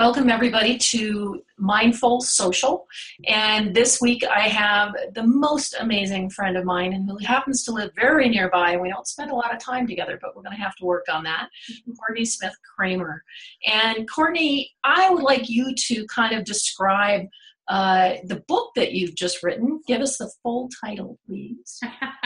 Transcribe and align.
Welcome, 0.00 0.30
everybody, 0.30 0.78
to 0.78 1.42
Mindful 1.58 2.22
Social. 2.22 2.86
And 3.28 3.74
this 3.74 4.00
week 4.00 4.24
I 4.24 4.48
have 4.48 4.96
the 5.12 5.26
most 5.26 5.76
amazing 5.78 6.30
friend 6.30 6.56
of 6.56 6.64
mine, 6.64 6.94
and 6.94 7.06
who 7.06 7.18
happens 7.18 7.64
to 7.64 7.72
live 7.72 7.90
very 7.96 8.30
nearby. 8.30 8.78
We 8.78 8.88
don't 8.88 9.06
spend 9.06 9.30
a 9.30 9.34
lot 9.34 9.54
of 9.54 9.60
time 9.60 9.86
together, 9.86 10.18
but 10.18 10.34
we're 10.34 10.40
going 10.40 10.56
to 10.56 10.62
have 10.62 10.74
to 10.76 10.86
work 10.86 11.04
on 11.12 11.22
that. 11.24 11.50
Courtney 11.98 12.24
Smith 12.24 12.54
Kramer. 12.74 13.22
And 13.66 14.08
Courtney, 14.08 14.70
I 14.84 15.10
would 15.10 15.22
like 15.22 15.50
you 15.50 15.74
to 15.74 16.06
kind 16.06 16.34
of 16.34 16.46
describe 16.46 17.26
uh, 17.68 18.14
the 18.24 18.42
book 18.48 18.70
that 18.76 18.92
you've 18.92 19.14
just 19.14 19.42
written. 19.42 19.82
Give 19.86 20.00
us 20.00 20.16
the 20.16 20.32
full 20.42 20.70
title, 20.82 21.18
please. 21.26 21.78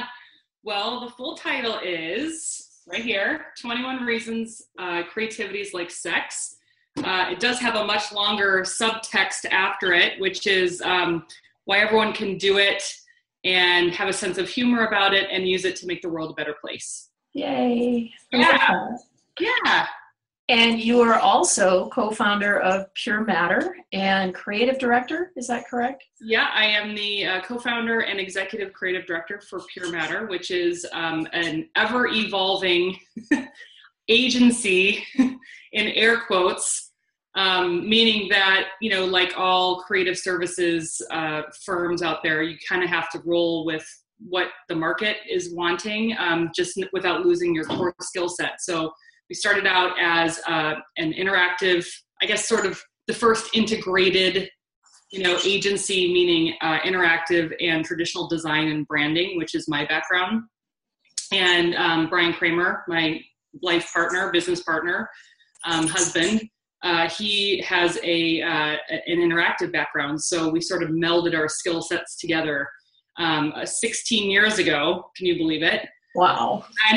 well, 0.63 1.01
the 1.01 1.11
full 1.11 1.37
title 1.37 1.81
is 1.85 2.69
right 2.87 3.03
here 3.03 3.47
21 3.61 4.05
Reasons 4.05 4.63
uh, 4.79 5.03
Creativity 5.11 5.61
is 5.61 5.75
Like 5.75 5.91
Sex 5.91 6.55
uh, 7.03 7.27
it 7.31 7.41
does 7.41 7.59
have 7.59 7.75
a 7.75 7.85
much 7.85 8.13
longer 8.13 8.63
subtext 8.63 9.47
after 9.51 9.93
it, 9.93 10.19
which 10.21 10.47
is 10.47 10.81
um, 10.83 11.27
why 11.65 11.79
everyone 11.79 12.13
can 12.13 12.39
do 12.39 12.59
it 12.59 12.83
and 13.45 13.91
have 13.93 14.09
a 14.09 14.13
sense 14.13 14.39
of 14.39 14.49
humor 14.49 14.87
about 14.87 15.13
it 15.13 15.29
and 15.31 15.47
use 15.49 15.65
it 15.65 15.77
to 15.77 15.87
make 15.87 16.03
the 16.03 16.09
world 16.09 16.31
a 16.31 16.35
better 16.35 16.55
place. 16.61 17.11
Yay. 17.33 18.13
Yeah. 18.33 18.97
Yeah. 19.41 19.87
And 20.51 20.79
you 20.79 21.01
are 21.01 21.19
also 21.19 21.89
co 21.89 22.11
founder 22.11 22.61
of 22.61 22.93
Pure 22.93 23.25
Matter 23.25 23.77
and 23.93 24.35
creative 24.35 24.79
director. 24.79 25.33
Is 25.37 25.47
that 25.47 25.67
correct? 25.67 26.05
Yeah, 26.21 26.49
I 26.53 26.67
am 26.67 26.95
the 26.95 27.27
uh, 27.27 27.41
co 27.41 27.59
founder 27.59 28.01
and 28.01 28.21
executive 28.21 28.75
creative 28.75 29.07
director 29.07 29.41
for 29.41 29.61
Pure 29.73 29.91
Matter, 29.91 30.27
which 30.27 30.51
is 30.51 30.87
um, 30.93 31.27
an 31.33 31.69
ever 31.77 32.09
evolving 32.09 32.99
agency 34.09 35.03
in 35.17 35.39
air 35.73 36.21
quotes, 36.21 36.93
um, 37.37 37.89
meaning 37.89 38.29
that, 38.29 38.69
you 38.81 38.91
know, 38.91 39.05
like 39.05 39.35
all 39.37 39.81
creative 39.81 40.17
services 40.19 41.01
uh, 41.11 41.43
firms 41.65 42.03
out 42.03 42.23
there, 42.23 42.43
you 42.43 42.57
kind 42.69 42.83
of 42.83 42.89
have 42.89 43.11
to 43.11 43.21
roll 43.25 43.65
with 43.65 43.85
what 44.19 44.49
the 44.69 44.75
market 44.75 45.17
is 45.29 45.53
wanting, 45.55 46.17
um, 46.19 46.51
just 46.55 46.79
without 46.93 47.25
losing 47.25 47.55
your 47.55 47.65
core 47.65 47.95
skill 48.01 48.29
set. 48.29 48.61
So 48.61 48.93
we 49.29 49.35
started 49.35 49.67
out 49.67 49.93
as 50.01 50.41
uh, 50.47 50.75
an 50.97 51.13
interactive, 51.13 51.87
I 52.23 52.27
guess, 52.27 52.49
sort 52.49 52.67
of 52.67 52.81
the 53.07 53.15
first 53.15 53.55
integrated 53.55 54.51
you 55.11 55.23
know 55.23 55.39
agency 55.45 56.13
meaning 56.13 56.55
uh, 56.63 56.79
interactive 56.81 57.55
and 57.61 57.85
traditional 57.85 58.27
design 58.27 58.69
and 58.69 58.89
branding 58.89 59.37
which 59.37 59.55
is 59.55 59.69
my 59.69 59.85
background 59.85 60.43
and 61.31 61.75
um, 61.75 62.09
bryan 62.09 62.33
kramer 62.33 62.83
my 62.89 63.21
life 63.63 63.93
partner 63.93 64.33
business 64.33 64.63
partner 64.63 65.09
um, 65.65 65.87
husband, 65.87 66.43
uh, 66.85 67.09
he 67.09 67.63
has 67.63 67.99
a 68.05 68.43
uh, 68.43 68.77
an 68.91 69.19
interactive 69.19 69.73
background, 69.73 70.23
so 70.23 70.51
we 70.51 70.61
sort 70.61 70.83
of 70.83 70.91
melded 70.91 71.35
our 71.35 71.49
skill 71.49 71.81
sets 71.81 72.17
together. 72.17 72.69
Um, 73.17 73.53
uh, 73.57 73.65
16 73.65 74.31
years 74.31 74.59
ago, 74.59 75.11
can 75.17 75.27
you 75.27 75.39
believe 75.39 75.63
it? 75.63 75.87
Wow! 76.15 76.67
I 76.87 76.95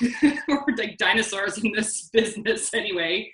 know 0.00 0.30
we're 0.48 0.76
like 0.78 0.98
dinosaurs 0.98 1.58
in 1.58 1.72
this 1.72 2.08
business, 2.12 2.72
anyway. 2.74 3.28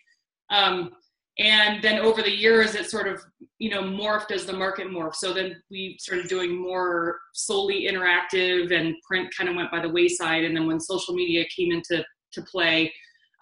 Um, 0.49 0.91
and 1.39 1.83
then 1.83 2.01
over 2.01 2.23
the 2.23 2.31
years, 2.31 2.75
it 2.75 2.91
sort 2.91 3.07
of 3.07 3.23
you 3.59 3.69
know 3.69 3.83
morphed 3.83 4.31
as 4.31 4.47
the 4.47 4.55
market 4.55 4.89
morphed. 4.89 5.17
So 5.17 5.35
then 5.35 5.63
we 5.71 5.99
started 6.01 6.29
doing 6.29 6.59
more 6.59 7.19
solely 7.35 7.87
interactive, 7.87 8.73
and 8.73 8.95
print 9.07 9.29
kind 9.37 9.51
of 9.51 9.57
went 9.57 9.71
by 9.71 9.83
the 9.83 9.91
wayside. 9.91 10.45
And 10.45 10.57
then 10.57 10.67
when 10.67 10.81
social 10.81 11.13
media 11.13 11.45
came 11.55 11.73
into 11.73 12.03
to 12.33 12.43
play, 12.43 12.91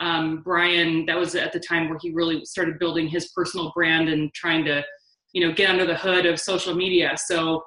um, 0.00 0.42
Bryan, 0.42 1.06
that 1.06 1.18
was 1.18 1.34
at 1.34 1.52
the 1.52 1.60
time 1.60 1.88
where 1.88 1.98
he 2.00 2.10
really 2.12 2.44
started 2.44 2.78
building 2.78 3.08
his 3.08 3.28
personal 3.28 3.72
brand 3.74 4.08
and 4.08 4.32
trying 4.34 4.64
to, 4.64 4.84
you 5.32 5.46
know, 5.46 5.52
get 5.52 5.70
under 5.70 5.86
the 5.86 5.96
hood 5.96 6.26
of 6.26 6.38
social 6.38 6.74
media. 6.74 7.16
So 7.26 7.62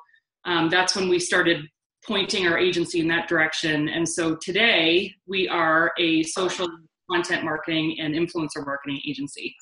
um, 0.46 0.70
that's 0.70 0.96
when 0.96 1.10
we 1.10 1.20
started 1.20 1.66
pointing 2.06 2.48
our 2.48 2.58
agency 2.58 3.00
in 3.00 3.08
that 3.10 3.28
direction. 3.28 3.90
And 3.90 4.08
so 4.08 4.36
today 4.42 5.14
we 5.28 5.48
are 5.48 5.92
a 6.00 6.24
social 6.24 6.68
content 7.12 7.44
marketing 7.44 7.98
and 8.00 8.16
influencer 8.16 8.66
marketing 8.66 9.02
agency. 9.08 9.56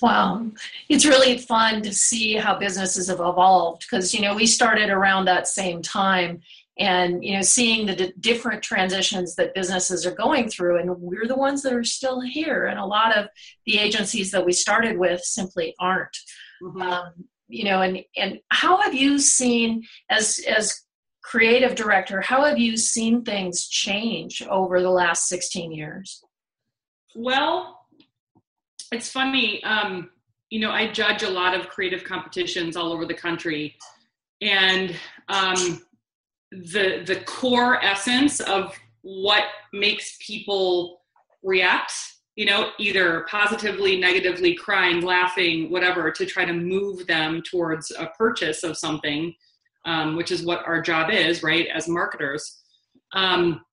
Wow. 0.00 0.46
It's 0.88 1.06
really 1.06 1.38
fun 1.38 1.82
to 1.82 1.92
see 1.92 2.34
how 2.34 2.58
businesses 2.58 3.08
have 3.08 3.20
evolved 3.20 3.86
because, 3.88 4.12
you 4.12 4.20
know, 4.20 4.34
we 4.34 4.46
started 4.46 4.90
around 4.90 5.26
that 5.26 5.46
same 5.46 5.82
time 5.82 6.40
and 6.78 7.24
you 7.24 7.34
know 7.34 7.42
seeing 7.42 7.86
the 7.86 7.94
d- 7.94 8.12
different 8.18 8.62
transitions 8.62 9.36
that 9.36 9.54
businesses 9.54 10.04
are 10.04 10.14
going 10.14 10.48
through 10.48 10.78
and 10.78 10.90
we're 10.98 11.26
the 11.26 11.36
ones 11.36 11.62
that 11.62 11.72
are 11.72 11.84
still 11.84 12.20
here 12.20 12.66
and 12.66 12.78
a 12.78 12.84
lot 12.84 13.16
of 13.16 13.28
the 13.66 13.78
agencies 13.78 14.30
that 14.30 14.44
we 14.44 14.52
started 14.52 14.98
with 14.98 15.22
simply 15.22 15.74
aren't 15.78 16.16
mm-hmm. 16.62 16.82
um, 16.82 17.12
you 17.48 17.64
know 17.64 17.82
and 17.82 18.00
and 18.16 18.40
how 18.50 18.80
have 18.80 18.94
you 18.94 19.18
seen 19.18 19.82
as 20.10 20.40
as 20.48 20.82
creative 21.22 21.74
director 21.74 22.20
how 22.20 22.44
have 22.44 22.58
you 22.58 22.76
seen 22.76 23.22
things 23.24 23.68
change 23.68 24.42
over 24.50 24.82
the 24.82 24.90
last 24.90 25.28
16 25.28 25.72
years 25.72 26.22
well 27.14 27.86
it's 28.90 29.08
funny 29.08 29.62
um, 29.62 30.10
you 30.50 30.58
know 30.58 30.70
i 30.70 30.90
judge 30.90 31.22
a 31.22 31.30
lot 31.30 31.54
of 31.54 31.68
creative 31.68 32.02
competitions 32.02 32.76
all 32.76 32.92
over 32.92 33.06
the 33.06 33.14
country 33.14 33.76
and 34.40 34.94
um, 35.28 35.80
the 36.62 37.02
the 37.06 37.22
core 37.26 37.82
essence 37.84 38.40
of 38.40 38.74
what 39.02 39.44
makes 39.72 40.16
people 40.26 41.00
react 41.42 41.92
you 42.36 42.46
know 42.46 42.70
either 42.78 43.26
positively 43.30 43.98
negatively 43.98 44.54
crying 44.54 45.02
laughing 45.02 45.70
whatever 45.70 46.10
to 46.10 46.24
try 46.24 46.44
to 46.44 46.52
move 46.52 47.06
them 47.06 47.42
towards 47.42 47.90
a 47.92 48.06
purchase 48.18 48.62
of 48.62 48.76
something 48.76 49.34
um, 49.84 50.16
which 50.16 50.30
is 50.30 50.44
what 50.44 50.66
our 50.66 50.80
job 50.80 51.10
is 51.10 51.42
right 51.42 51.68
as 51.72 51.88
marketers. 51.88 52.60
Um, 53.12 53.64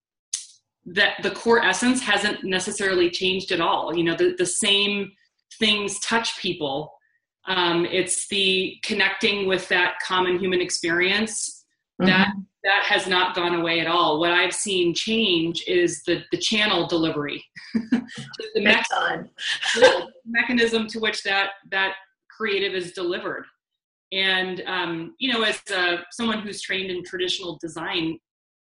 that 0.86 1.22
the 1.22 1.32
core 1.32 1.64
essence 1.64 2.02
hasn't 2.02 2.44
necessarily 2.44 3.10
changed 3.10 3.52
at 3.52 3.62
all. 3.62 3.96
You 3.96 4.04
know 4.04 4.16
the, 4.16 4.36
the 4.38 4.46
same 4.46 5.12
things 5.60 6.00
touch 6.00 6.40
people. 6.40 6.92
Um, 7.48 7.86
it's 7.86 8.28
the 8.28 8.78
connecting 8.84 9.48
with 9.48 9.68
that 9.70 9.96
common 10.06 10.40
human 10.40 10.62
experience 10.62 11.61
mm-hmm. 12.02 12.10
that 12.10 12.34
that 12.64 12.84
has 12.84 13.08
not 13.08 13.36
gone 13.36 13.56
away 13.56 13.80
at 13.80 13.88
all. 13.88 14.20
What 14.20 14.32
I've 14.32 14.54
seen 14.54 14.94
change 14.94 15.64
is 15.68 16.04
the, 16.04 16.22
the 16.32 16.38
channel 16.38 16.86
delivery, 16.86 17.44
the, 17.74 18.04
mechanism, 18.58 19.30
mechanism 20.26 20.88
to 20.88 21.00
which 21.00 21.24
that 21.24 21.52
that 21.72 21.94
creative 22.30 22.74
is 22.74 22.92
delivered. 22.92 23.46
And 24.12 24.62
um, 24.68 25.16
you 25.20 25.32
know, 25.34 25.44
as 25.44 25.60
uh, 25.74 25.98
someone 26.12 26.40
who's 26.40 26.62
trained 26.62 26.92
in 26.92 27.04
traditional 27.04 27.58
design, 27.62 28.20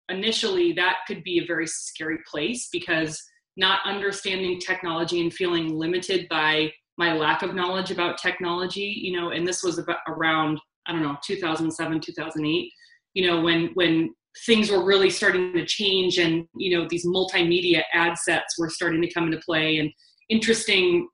initially 0.09 0.73
that 0.73 0.97
could 1.07 1.23
be 1.23 1.39
a 1.39 1.45
very 1.45 1.67
scary 1.67 2.19
place 2.29 2.69
because 2.71 3.21
not 3.57 3.79
understanding 3.85 4.59
technology 4.59 5.19
and 5.21 5.33
feeling 5.33 5.77
limited 5.77 6.27
by 6.29 6.71
my 6.97 7.13
lack 7.13 7.41
of 7.41 7.55
knowledge 7.55 7.91
about 7.91 8.17
technology. 8.17 8.99
You 9.01 9.19
know, 9.19 9.31
and 9.31 9.45
this 9.45 9.63
was 9.63 9.79
about 9.79 9.99
around 10.07 10.59
I 10.87 10.93
don't 10.93 11.03
know 11.03 11.17
2007 11.23 11.99
2008 11.99 12.71
you 13.13 13.27
know 13.27 13.41
when 13.41 13.71
when 13.73 14.13
things 14.45 14.71
were 14.71 14.83
really 14.83 15.09
starting 15.09 15.53
to 15.53 15.65
change 15.65 16.17
and 16.17 16.47
you 16.55 16.77
know 16.77 16.87
these 16.89 17.05
multimedia 17.05 17.81
ad 17.93 18.17
sets 18.17 18.57
were 18.57 18.69
starting 18.69 19.01
to 19.01 19.11
come 19.11 19.25
into 19.25 19.39
play 19.39 19.77
and 19.77 19.91
interesting 20.29 21.07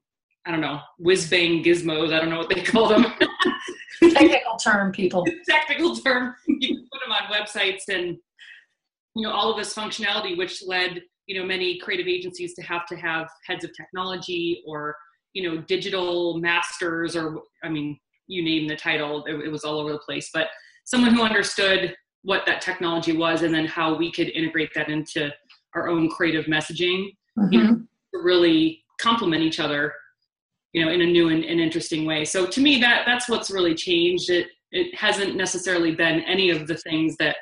i 0.46 0.52
don't 0.52 0.62
know 0.62 0.80
whiz 1.00 1.30
bang 1.30 1.64
gizmos 1.64 2.14
i 2.14 2.20
don't 2.20 2.30
know 2.30 2.38
what 2.38 2.50
they 2.50 2.62
call 2.74 2.88
them. 2.88 3.06
Technical 4.00 4.58
term 4.58 4.92
people. 4.92 5.26
Technical 5.50 5.96
term. 5.96 6.36
You 6.48 6.68
can 6.68 6.88
put 6.92 7.02
them 7.02 7.12
on 7.12 7.32
websites 7.32 7.84
and 7.90 8.18
you 9.16 9.24
know 9.24 9.32
all 9.32 9.52
of 9.52 9.58
this 9.58 9.74
functionality 9.74 10.38
which 10.38 10.64
led 10.66 11.02
you 11.26 11.40
know 11.40 11.46
many 11.46 11.80
creative 11.80 12.08
agencies 12.08 12.54
to 12.56 12.62
have 12.62 12.86
to 12.88 12.96
have 12.96 13.28
heads 13.46 13.64
of 13.64 13.72
technology 13.76 14.64
or 14.68 14.96
you 15.34 15.50
know 15.50 15.62
digital 15.62 16.40
masters 16.40 17.16
or 17.16 17.40
i 17.64 17.70
mean 17.70 18.00
you 18.28 18.44
name 18.44 18.68
the 18.68 18.76
title 18.76 19.26
it, 19.26 19.36
it 19.36 19.52
was 19.52 19.64
all 19.64 19.80
over 19.80 19.92
the 19.92 20.00
place. 20.00 20.30
But 20.34 20.48
someone 20.88 21.14
who 21.14 21.22
understood 21.22 21.94
what 22.24 22.46
that 22.46 22.62
technology 22.62 23.16
was 23.16 23.44
and 23.44 23.54
then 23.54 23.66
how 23.66 23.96
we 23.96 24.10
could 24.10 24.30
integrate 24.30 24.74
that 24.74 24.90
into 24.90 25.30
our 25.76 25.90
own 25.90 26.10
creative 26.10 26.46
messaging 26.46 27.10
mm-hmm. 27.38 27.52
you 27.52 27.64
know, 27.64 27.74
to 28.14 28.22
really 28.24 28.84
complement 29.00 29.44
each 29.44 29.60
other 29.60 29.94
you 30.74 30.84
know 30.84 30.92
in 30.92 31.02
a 31.02 31.06
new 31.06 31.30
and, 31.30 31.44
and, 31.44 31.60
interesting 31.60 32.06
way 32.06 32.26
so 32.26 32.48
to 32.48 32.62
me 32.62 32.80
that 32.80 33.04
that's 33.06 33.30
what's 33.30 33.52
really 33.52 33.76
changed 33.76 34.30
it 34.30 34.48
it 34.72 34.96
hasn't 34.96 35.36
necessarily 35.36 35.94
been 35.94 36.22
any 36.22 36.50
of 36.50 36.68
the 36.68 36.78
things 36.78 37.16
that 37.18 37.36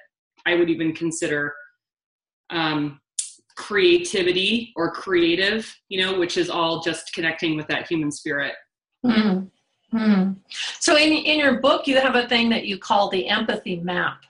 i 0.46 0.56
would 0.56 0.70
even 0.70 0.94
consider 0.94 1.54
um, 2.50 3.00
creativity 3.56 4.74
or 4.76 4.92
creative 4.92 5.74
you 5.90 6.02
know 6.02 6.20
which 6.20 6.38
is 6.38 6.50
all 6.50 6.82
just 6.82 7.14
connecting 7.14 7.56
with 7.56 7.68
that 7.68 7.88
human 7.88 8.12
spirit 8.12 8.54
mm-hmm. 9.06 9.46
Hmm. 9.96 10.32
So 10.80 10.98
in, 10.98 11.14
in 11.14 11.40
your 11.40 11.62
book, 11.62 11.88
you 11.88 12.00
have 12.00 12.16
a 12.16 12.28
thing 12.28 12.50
that 12.50 12.66
you 12.66 12.78
call 12.78 13.10
the 13.10 13.28
empathy 13.28 13.78
map. 13.78 14.24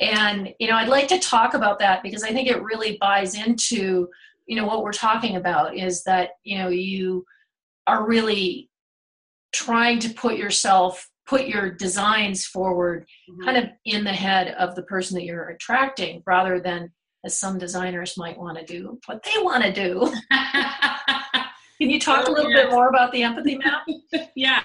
And, 0.00 0.52
you 0.58 0.68
know, 0.68 0.76
I'd 0.76 0.88
like 0.88 1.08
to 1.08 1.18
talk 1.18 1.54
about 1.54 1.78
that 1.78 2.02
because 2.02 2.22
I 2.22 2.32
think 2.32 2.48
it 2.48 2.62
really 2.62 2.98
buys 3.00 3.34
into, 3.34 4.08
you 4.46 4.56
know, 4.56 4.66
what 4.66 4.82
we're 4.82 4.92
talking 4.92 5.36
about 5.36 5.76
is 5.76 6.02
that, 6.04 6.30
you 6.42 6.58
know, 6.58 6.68
you 6.68 7.24
are 7.86 8.06
really 8.06 8.68
trying 9.52 9.98
to 10.00 10.12
put 10.12 10.36
yourself 10.36 11.08
put 11.26 11.46
your 11.46 11.70
designs 11.70 12.46
forward 12.46 13.06
mm-hmm. 13.28 13.44
kind 13.44 13.56
of 13.56 13.64
in 13.84 14.04
the 14.04 14.12
head 14.12 14.54
of 14.58 14.74
the 14.74 14.82
person 14.82 15.16
that 15.16 15.24
you're 15.24 15.48
attracting 15.48 16.22
rather 16.26 16.60
than 16.60 16.90
as 17.24 17.38
some 17.38 17.58
designers 17.58 18.16
might 18.16 18.38
want 18.38 18.56
to 18.56 18.64
do 18.64 18.98
what 19.06 19.22
they 19.24 19.42
want 19.42 19.64
to 19.64 19.72
do 19.72 20.12
can 21.80 21.90
you 21.90 22.00
talk 22.00 22.24
oh, 22.26 22.32
a 22.32 22.34
little 22.34 22.52
bit 22.52 22.70
more 22.70 22.88
about 22.88 23.12
the 23.12 23.22
empathy 23.22 23.58
map? 23.58 23.86
Yeah. 24.34 24.62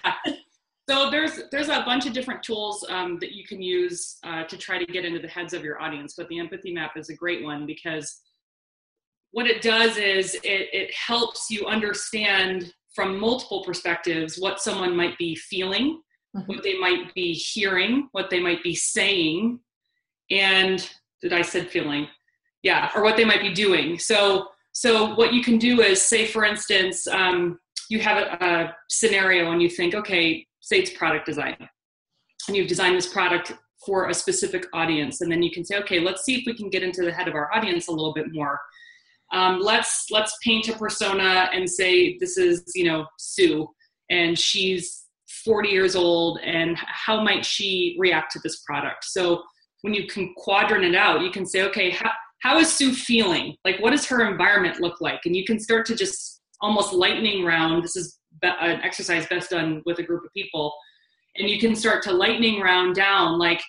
So 0.90 1.10
there's 1.10 1.40
there's 1.52 1.70
a 1.70 1.84
bunch 1.86 2.06
of 2.06 2.12
different 2.12 2.44
tools 2.44 2.86
um, 2.90 3.18
that 3.20 3.32
you 3.32 3.46
can 3.46 3.62
use 3.62 4.18
uh, 4.24 4.44
to 4.44 4.58
try 4.58 4.78
to 4.78 4.86
get 4.86 5.06
into 5.06 5.20
the 5.20 5.28
heads 5.28 5.54
of 5.54 5.64
your 5.64 5.82
audience 5.82 6.16
but 6.18 6.28
the 6.28 6.40
empathy 6.40 6.74
map 6.74 6.98
is 6.98 7.10
a 7.10 7.16
great 7.16 7.44
one 7.44 7.66
because 7.66 8.20
what 9.32 9.48
it 9.48 9.62
does 9.62 9.96
is 9.96 10.36
it, 10.36 10.68
it 10.74 10.94
helps 10.94 11.50
you 11.50 11.66
understand 11.66 12.74
from 12.94 13.18
multiple 13.18 13.64
perspectives 13.64 14.38
what 14.38 14.60
someone 14.60 14.94
might 14.94 15.18
be 15.18 15.34
feeling 15.34 16.02
mm-hmm. 16.36 16.46
what 16.48 16.62
they 16.62 16.78
might 16.78 17.14
be 17.14 17.32
hearing 17.32 18.10
what 18.12 18.30
they 18.30 18.42
might 18.42 18.62
be 18.62 18.76
saying 18.76 19.60
and 20.30 20.90
did 21.22 21.32
i 21.32 21.42
said 21.42 21.70
feeling? 21.70 22.08
Yeah 22.64 22.90
or 22.96 23.04
what 23.04 23.16
they 23.16 23.26
might 23.26 23.42
be 23.42 23.54
doing. 23.54 23.98
So 23.98 24.48
so 24.74 25.14
what 25.16 25.34
you 25.34 25.44
can 25.44 25.58
do 25.58 25.82
is 25.82 26.02
say 26.02 26.26
for 26.26 26.46
instance 26.46 27.08
um, 27.08 27.60
you 27.90 28.00
have 28.00 28.18
a, 28.18 28.46
a 28.46 28.76
scenario 28.90 29.52
and 29.52 29.62
you 29.62 29.70
think 29.70 29.94
okay 29.94 30.46
say 30.62 30.80
it's 30.80 30.92
product 30.92 31.26
design. 31.26 31.56
And 32.48 32.58
you've 32.58 32.68
designed 32.68 32.96
this 32.96 33.12
product 33.12 33.54
for 33.86 34.10
a 34.10 34.14
specific 34.14 34.66
audience. 34.74 35.22
And 35.22 35.32
then 35.32 35.42
you 35.44 35.52
can 35.52 35.66
say 35.66 35.78
okay 35.78 36.00
let's 36.00 36.24
see 36.24 36.36
if 36.36 36.44
we 36.46 36.56
can 36.56 36.70
get 36.70 36.84
into 36.84 37.04
the 37.04 37.12
head 37.12 37.28
of 37.28 37.36
our 37.36 37.54
audience 37.54 37.88
a 37.88 37.92
little 37.92 38.14
bit 38.14 38.28
more. 38.32 38.60
Um, 39.34 39.60
let's 39.60 40.08
let's 40.12 40.38
paint 40.44 40.68
a 40.70 40.74
persona 40.78 41.50
and 41.54 41.70
say 41.70 42.18
this 42.20 42.38
is 42.38 42.64
you 42.76 42.86
know 42.86 43.06
sue. 43.18 43.68
And 44.10 44.38
she's 44.38 45.06
40 45.46 45.70
years 45.70 45.96
old. 45.96 46.40
And 46.44 46.78
how 46.78 47.24
might 47.24 47.46
she 47.46 47.96
react 47.98 48.32
to 48.34 48.40
this 48.44 48.62
product? 48.62 49.06
So 49.06 49.44
when 49.82 49.94
you 49.94 50.06
can 50.08 50.34
quadrant 50.38 50.86
it 50.86 50.96
out 50.96 51.22
you 51.22 51.32
can 51.32 51.46
say 51.46 51.64
okay 51.64 51.90
how, 51.90 52.12
how 52.42 52.58
is 52.60 52.72
sue 52.72 52.94
feeling? 52.94 53.56
Like 53.64 53.80
what 53.80 53.92
does 53.92 54.06
her 54.08 54.30
environment 54.30 54.80
look 54.80 55.02
like? 55.02 55.22
And 55.26 55.36
you 55.36 55.46
can 55.46 55.60
start 55.60 55.86
to 55.88 55.96
just 55.96 56.42
almost 56.62 56.94
lightning 56.94 57.44
round 57.44 57.84
this 57.84 57.96
is 57.96 58.20
an 58.44 58.80
exercise 58.82 59.26
best 59.28 59.50
done 59.50 59.82
with 59.86 60.00
a 60.00 60.04
group 60.04 60.24
of 60.24 60.32
people 60.34 60.74
and 61.36 61.50
you 61.50 61.60
can 61.60 61.76
start 61.76 62.04
to 62.04 62.12
lightning 62.12 62.62
round 62.62 62.96
down 62.96 63.40
like 63.40 63.62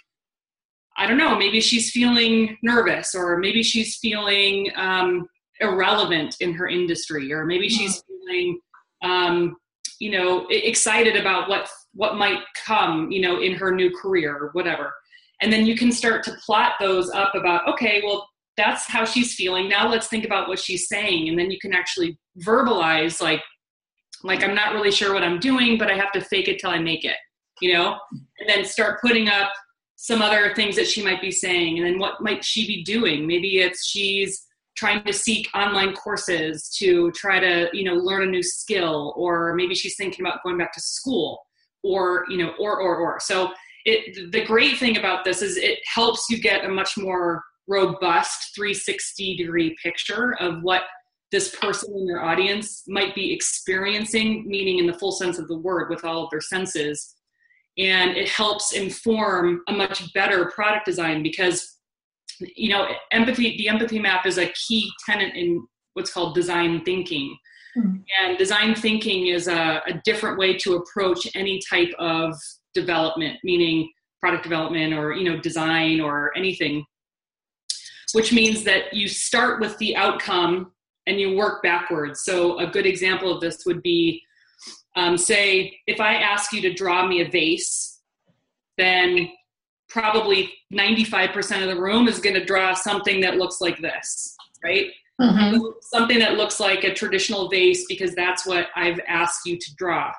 i 0.99 1.07
don't 1.07 1.17
know 1.17 1.35
maybe 1.35 1.59
she's 1.59 1.91
feeling 1.91 2.57
nervous 2.63 3.15
or 3.15 3.39
maybe 3.39 3.63
she's 3.63 3.97
feeling 3.97 4.71
um, 4.77 5.27
irrelevant 5.61 6.37
in 6.41 6.53
her 6.53 6.69
industry 6.69 7.33
or 7.33 7.47
maybe 7.47 7.69
she's 7.69 8.03
feeling 8.07 8.59
um, 9.03 9.57
you 10.03 10.11
know 10.11 10.47
excited 10.51 11.17
about 11.17 11.49
what 11.49 11.69
what 11.95 12.17
might 12.17 12.41
come 12.67 13.11
you 13.11 13.21
know 13.21 13.41
in 13.41 13.55
her 13.55 13.73
new 13.73 13.91
career 13.97 14.37
or 14.37 14.51
whatever. 14.53 14.93
And 15.41 15.53
then 15.53 15.67
you 15.67 15.77
can 15.77 15.91
start 15.91 16.23
to 16.25 16.37
plot 16.45 16.73
those 16.81 17.11
up 17.11 17.35
about 17.35 17.69
okay 17.69 18.03
well 18.05 18.29
that's 18.57 18.87
how 18.87 19.05
she's 19.05 19.35
feeling. 19.35 19.69
Now 19.69 19.89
let's 19.89 20.09
think 20.09 20.25
about 20.25 20.49
what 20.49 20.59
she's 20.59 20.89
saying. 20.89 21.29
And 21.29 21.39
then 21.39 21.51
you 21.51 21.59
can 21.61 21.73
actually 21.73 22.19
verbalize 22.45 23.21
like 23.21 23.43
like 24.25 24.43
i'm 24.43 24.55
not 24.55 24.73
really 24.73 24.91
sure 24.91 25.13
what 25.13 25.25
i'm 25.25 25.39
doing 25.39 25.77
but 25.77 25.91
i 25.91 25.95
have 25.95 26.13
to 26.13 26.21
fake 26.21 26.49
it 26.49 26.59
till 26.59 26.71
i 26.71 26.79
make 26.79 27.05
it 27.05 27.17
you 27.63 27.73
know? 27.73 27.99
And 28.39 28.49
then 28.49 28.65
start 28.65 29.01
putting 29.01 29.29
up 29.29 29.53
some 29.97 30.21
other 30.21 30.53
things 30.55 30.75
that 30.77 30.89
she 30.89 31.03
might 31.03 31.21
be 31.21 31.31
saying. 31.31 31.79
And 31.79 31.87
then 31.87 31.99
what 31.99 32.21
might 32.21 32.45
she 32.45 32.67
be 32.67 32.83
doing? 32.83 33.27
Maybe 33.27 33.61
it's 33.61 33.87
she's 33.87 34.47
trying 34.77 35.05
to 35.05 35.13
seek 35.13 35.49
online 35.55 35.95
courses 35.95 36.69
to 36.79 37.13
try 37.13 37.39
to 37.39 37.69
you 37.73 37.85
know 37.85 37.95
learn 37.95 38.23
a 38.25 38.31
new 38.31 38.43
skill. 38.43 39.15
Or 39.17 39.55
maybe 39.55 39.75
she's 39.75 39.97
thinking 39.97 40.27
about 40.27 40.43
going 40.43 40.59
back 40.59 40.73
to 40.75 40.81
school. 40.81 41.41
Or 41.85 42.25
you 42.29 42.37
know 42.37 42.53
or 42.59 42.81
or 42.81 42.97
or. 42.97 43.21
So 43.21 43.53
it 43.85 44.33
the 44.33 44.45
great 44.45 44.79
thing 44.79 44.99
about 44.99 45.25
this 45.25 45.41
is 45.41 45.57
it 45.57 45.79
helps 45.95 46.27
you 46.29 46.41
get 46.41 46.65
a 46.65 46.69
much 46.69 46.99
more 46.99 47.43
robust 47.69 48.55
360 48.55 49.37
degree 49.37 49.77
picture 49.83 50.37
of 50.41 50.63
what 50.63 50.83
this 51.31 51.55
person 51.57 51.95
in 51.97 52.07
your 52.07 52.23
audience 52.23 52.83
might 52.87 53.15
be 53.15 53.33
experiencing 53.33 54.47
meaning 54.47 54.79
in 54.79 54.87
the 54.87 54.93
full 54.93 55.13
sense 55.13 55.39
of 55.39 55.49
the 55.49 55.57
word 55.59 55.89
with 55.89 56.05
all 56.05 56.25
of 56.25 56.31
their 56.31 56.43
senses. 56.43 57.15
And 57.79 58.17
it 58.17 58.29
helps 58.29 58.75
inform 58.75 59.63
a 59.67 59.73
much 59.73 60.13
better 60.13 60.51
product 60.55 60.85
design 60.85 61.23
because 61.23 61.79
you 62.57 62.69
know 62.69 62.89
empathy 63.13 63.57
the 63.57 63.69
empathy 63.69 63.99
map 63.99 64.27
is 64.27 64.39
a 64.39 64.53
key 64.53 64.91
tenet 65.07 65.35
in 65.35 65.67
what's 65.95 66.13
called 66.13 66.35
design 66.35 66.85
thinking. 66.85 67.37
Mm-hmm. 67.75 68.03
and 68.23 68.37
design 68.37 68.75
thinking 68.75 69.29
is 69.29 69.49
a, 69.49 69.81
a 69.87 69.95
different 70.05 70.39
way 70.39 70.59
to 70.59 70.75
approach 70.75 71.27
any 71.35 71.59
type 71.71 71.91
of 71.99 72.35
development 72.75 73.39
meaning 73.45 73.91
product 74.21 74.43
development 74.43 74.93
or 74.93 75.15
you 75.15 75.25
know 75.25 75.41
design 75.41 75.99
or 75.99 76.37
anything 76.37 76.85
which 78.13 78.33
means 78.33 78.65
that 78.65 78.93
you 78.93 79.09
start 79.09 79.61
with 79.61 79.77
the 79.79 79.97
outcome 79.97 80.73
and 81.07 81.21
you 81.21 81.37
work 81.37 81.63
backwards 81.63 82.23
so 82.25 82.59
a 82.59 82.67
good 82.67 82.87
example 82.87 83.33
of 83.33 83.41
this 83.41 83.65
would 83.67 83.83
be 83.83 84.23
um, 84.97 85.17
say 85.17 85.77
if 85.87 86.01
i 86.01 86.15
ask 86.15 86.53
you 86.53 86.61
to 86.61 86.73
draw 86.73 87.07
me 87.07 87.21
a 87.21 87.29
vase 87.29 88.01
then 88.79 89.29
probably 89.93 90.51
95% 90.73 91.63
of 91.63 91.69
the 91.69 91.81
room 91.81 92.09
is 92.09 92.19
going 92.19 92.35
to 92.35 92.45
draw 92.45 92.73
something 92.73 93.21
that 93.21 93.37
looks 93.37 93.61
like 93.61 93.79
this, 93.79 94.35
right? 94.65 94.87
Mm-hmm. 95.21 95.59
Something 95.83 96.19
that 96.19 96.37
looks 96.37 96.59
like 96.59 96.85
a 96.85 96.95
traditional 96.95 97.51
vase 97.51 97.85
because 97.87 98.15
that's 98.15 98.47
what 98.47 98.69
I've 98.75 99.01
asked 99.07 99.45
you 99.45 99.59
to 99.59 99.75
draw. 99.77 100.11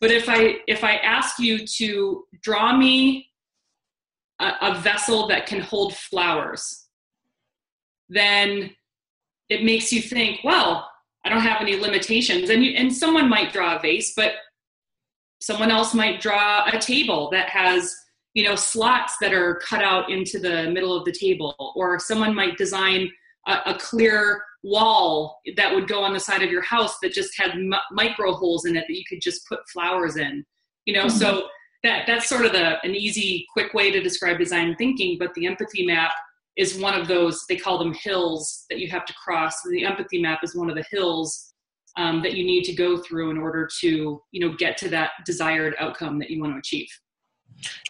But 0.00 0.10
if 0.10 0.28
I 0.28 0.56
if 0.66 0.82
I 0.82 0.96
ask 0.96 1.38
you 1.38 1.64
to 1.64 2.24
draw 2.40 2.76
me 2.76 3.28
a, 4.40 4.52
a 4.62 4.80
vessel 4.80 5.28
that 5.28 5.46
can 5.46 5.60
hold 5.60 5.94
flowers, 5.94 6.81
then 8.08 8.70
it 9.48 9.64
makes 9.64 9.92
you 9.92 10.00
think, 10.02 10.40
well, 10.44 10.88
I 11.24 11.28
don't 11.28 11.40
have 11.40 11.60
any 11.60 11.76
limitations. 11.76 12.50
And 12.50 12.64
you, 12.64 12.72
and 12.72 12.94
someone 12.94 13.28
might 13.28 13.52
draw 13.52 13.76
a 13.76 13.80
vase, 13.80 14.12
but 14.16 14.32
someone 15.40 15.70
else 15.70 15.92
might 15.92 16.20
draw 16.20 16.64
a 16.72 16.78
table 16.78 17.28
that 17.30 17.48
has 17.48 17.94
you 18.34 18.44
know 18.44 18.54
slots 18.54 19.16
that 19.20 19.32
are 19.32 19.56
cut 19.56 19.82
out 19.82 20.10
into 20.10 20.38
the 20.38 20.70
middle 20.70 20.96
of 20.96 21.04
the 21.04 21.12
table 21.12 21.54
or 21.76 21.98
someone 21.98 22.34
might 22.34 22.56
design 22.56 23.10
a, 23.46 23.58
a 23.66 23.74
clear 23.78 24.42
wall 24.62 25.40
that 25.56 25.74
would 25.74 25.88
go 25.88 26.02
on 26.02 26.12
the 26.12 26.20
side 26.20 26.42
of 26.42 26.50
your 26.50 26.62
house 26.62 26.96
that 27.02 27.12
just 27.12 27.36
had 27.38 27.50
m- 27.50 27.74
micro 27.90 28.32
holes 28.32 28.64
in 28.64 28.76
it 28.76 28.84
that 28.86 28.94
you 28.94 29.04
could 29.08 29.20
just 29.20 29.46
put 29.48 29.58
flowers 29.68 30.16
in 30.16 30.44
you 30.86 30.94
know 30.94 31.06
mm-hmm. 31.06 31.18
so 31.18 31.48
that 31.82 32.04
that's 32.06 32.28
sort 32.28 32.46
of 32.46 32.52
the 32.52 32.80
an 32.84 32.94
easy 32.94 33.44
quick 33.52 33.74
way 33.74 33.90
to 33.90 34.00
describe 34.00 34.38
design 34.38 34.74
thinking 34.76 35.16
but 35.18 35.34
the 35.34 35.46
empathy 35.46 35.84
map 35.84 36.12
is 36.56 36.78
one 36.78 36.98
of 36.98 37.08
those 37.08 37.44
they 37.48 37.56
call 37.56 37.78
them 37.78 37.94
hills 37.94 38.64
that 38.68 38.78
you 38.78 38.88
have 38.88 39.04
to 39.04 39.14
cross 39.14 39.54
the 39.70 39.84
empathy 39.84 40.20
map 40.20 40.40
is 40.42 40.54
one 40.54 40.68
of 40.68 40.76
the 40.76 40.84
hills 40.90 41.54
um, 41.96 42.22
that 42.22 42.34
you 42.34 42.44
need 42.44 42.64
to 42.64 42.72
go 42.72 42.98
through 42.98 43.30
in 43.30 43.38
order 43.38 43.68
to 43.80 44.20
you 44.30 44.40
know 44.40 44.54
get 44.56 44.76
to 44.76 44.88
that 44.88 45.10
desired 45.26 45.74
outcome 45.78 46.18
that 46.18 46.30
you 46.30 46.40
want 46.40 46.52
to 46.52 46.58
achieve 46.58 46.88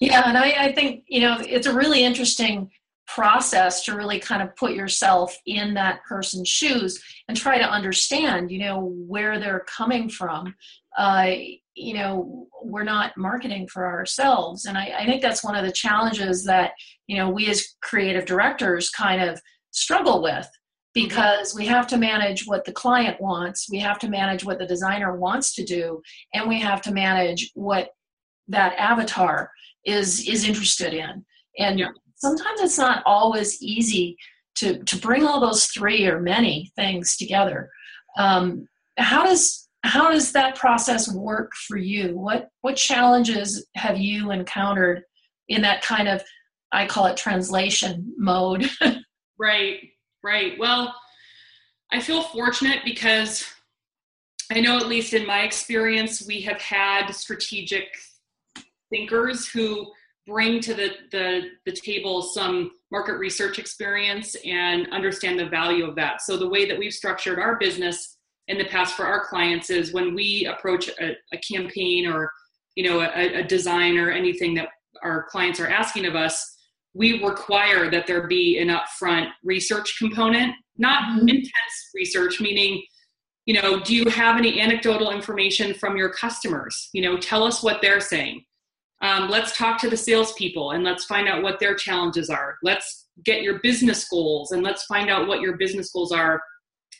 yeah, 0.00 0.22
and 0.26 0.36
I, 0.36 0.66
I 0.66 0.72
think, 0.72 1.04
you 1.06 1.20
know, 1.20 1.38
it's 1.40 1.66
a 1.66 1.74
really 1.74 2.02
interesting 2.02 2.70
process 3.06 3.84
to 3.84 3.96
really 3.96 4.18
kind 4.18 4.42
of 4.42 4.54
put 4.56 4.72
yourself 4.72 5.36
in 5.46 5.74
that 5.74 6.02
person's 6.04 6.48
shoes 6.48 7.02
and 7.28 7.36
try 7.36 7.58
to 7.58 7.68
understand, 7.68 8.50
you 8.50 8.58
know, 8.58 8.92
where 9.06 9.38
they're 9.38 9.66
coming 9.66 10.08
from. 10.08 10.54
Uh, 10.96 11.32
you 11.74 11.94
know, 11.94 12.46
we're 12.62 12.84
not 12.84 13.16
marketing 13.16 13.66
for 13.68 13.86
ourselves. 13.86 14.66
And 14.66 14.76
I, 14.76 14.92
I 15.00 15.06
think 15.06 15.22
that's 15.22 15.44
one 15.44 15.56
of 15.56 15.64
the 15.64 15.72
challenges 15.72 16.44
that, 16.44 16.72
you 17.06 17.16
know, 17.16 17.30
we 17.30 17.48
as 17.48 17.74
creative 17.82 18.26
directors 18.26 18.90
kind 18.90 19.22
of 19.22 19.40
struggle 19.70 20.22
with 20.22 20.48
because 20.94 21.54
we 21.54 21.64
have 21.66 21.86
to 21.86 21.96
manage 21.96 22.46
what 22.46 22.64
the 22.64 22.72
client 22.72 23.18
wants, 23.20 23.68
we 23.70 23.78
have 23.78 23.98
to 24.00 24.10
manage 24.10 24.44
what 24.44 24.58
the 24.58 24.66
designer 24.66 25.16
wants 25.16 25.54
to 25.54 25.64
do, 25.64 26.02
and 26.34 26.46
we 26.46 26.60
have 26.60 26.82
to 26.82 26.92
manage 26.92 27.50
what 27.54 27.88
that 28.48 28.74
avatar 28.78 29.50
is 29.84 30.28
is 30.28 30.46
interested 30.46 30.94
in 30.94 31.24
and 31.58 31.78
yeah. 31.78 31.88
sometimes 32.16 32.60
it's 32.60 32.78
not 32.78 33.02
always 33.06 33.60
easy 33.62 34.16
to 34.54 34.82
to 34.84 34.96
bring 34.98 35.24
all 35.24 35.40
those 35.40 35.66
three 35.66 36.06
or 36.06 36.20
many 36.20 36.70
things 36.76 37.16
together 37.16 37.70
um, 38.18 38.66
how 38.98 39.24
does 39.24 39.61
how 39.84 40.10
does 40.10 40.32
that 40.32 40.56
process 40.56 41.12
work 41.12 41.52
for 41.54 41.76
you? 41.76 42.16
What 42.16 42.48
what 42.60 42.76
challenges 42.76 43.66
have 43.74 43.98
you 43.98 44.30
encountered 44.30 45.02
in 45.48 45.62
that 45.62 45.82
kind 45.82 46.08
of 46.08 46.22
i 46.72 46.86
call 46.86 47.06
it 47.06 47.16
translation 47.16 48.12
mode? 48.18 48.68
Right 49.38 49.80
right. 50.22 50.56
Well 50.58 50.94
i 51.90 52.00
feel 52.00 52.22
fortunate 52.22 52.80
because 52.84 53.44
i 54.52 54.60
know 54.60 54.76
at 54.76 54.86
least 54.86 55.14
in 55.14 55.26
my 55.26 55.40
experience 55.40 56.24
we 56.24 56.40
have 56.42 56.60
had 56.60 57.10
strategic 57.10 57.86
thinkers 58.92 59.48
who 59.48 59.90
bring 60.26 60.60
to 60.60 60.74
the, 60.74 60.90
the, 61.10 61.42
the 61.66 61.72
table 61.72 62.22
some 62.22 62.70
market 62.92 63.14
research 63.14 63.58
experience 63.58 64.36
and 64.44 64.86
understand 64.92 65.38
the 65.38 65.48
value 65.48 65.84
of 65.84 65.96
that. 65.96 66.22
So 66.22 66.36
the 66.36 66.48
way 66.48 66.66
that 66.66 66.78
we've 66.78 66.92
structured 66.92 67.38
our 67.38 67.56
business 67.56 68.11
in 68.48 68.58
the 68.58 68.64
past 68.66 68.94
for 68.94 69.06
our 69.06 69.24
clients 69.24 69.70
is 69.70 69.92
when 69.92 70.14
we 70.14 70.46
approach 70.46 70.88
a, 71.00 71.16
a 71.32 71.38
campaign 71.38 72.06
or 72.06 72.30
you 72.74 72.88
know 72.88 73.00
a, 73.00 73.40
a 73.40 73.42
design 73.42 73.98
or 73.98 74.10
anything 74.10 74.54
that 74.54 74.68
our 75.02 75.24
clients 75.30 75.60
are 75.60 75.68
asking 75.68 76.06
of 76.06 76.14
us 76.14 76.56
we 76.94 77.24
require 77.24 77.90
that 77.90 78.06
there 78.06 78.26
be 78.26 78.58
an 78.58 78.68
upfront 78.68 79.28
research 79.44 79.96
component 79.98 80.54
not 80.76 81.02
mm-hmm. 81.02 81.28
intense 81.28 81.90
research 81.94 82.40
meaning 82.40 82.82
you 83.46 83.54
know 83.54 83.80
do 83.80 83.94
you 83.94 84.08
have 84.08 84.36
any 84.36 84.60
anecdotal 84.60 85.10
information 85.10 85.74
from 85.74 85.96
your 85.96 86.10
customers? 86.12 86.88
You 86.92 87.02
know 87.02 87.16
tell 87.16 87.44
us 87.44 87.62
what 87.62 87.80
they're 87.82 88.00
saying. 88.00 88.44
Um, 89.00 89.28
let's 89.28 89.56
talk 89.56 89.80
to 89.80 89.90
the 89.90 89.96
salespeople 89.96 90.72
and 90.72 90.84
let's 90.84 91.04
find 91.06 91.28
out 91.28 91.42
what 91.42 91.58
their 91.58 91.74
challenges 91.74 92.30
are. 92.30 92.56
Let's 92.62 93.08
get 93.24 93.42
your 93.42 93.58
business 93.58 94.08
goals 94.08 94.52
and 94.52 94.62
let's 94.62 94.84
find 94.84 95.10
out 95.10 95.26
what 95.26 95.40
your 95.40 95.56
business 95.56 95.90
goals 95.90 96.12
are 96.12 96.40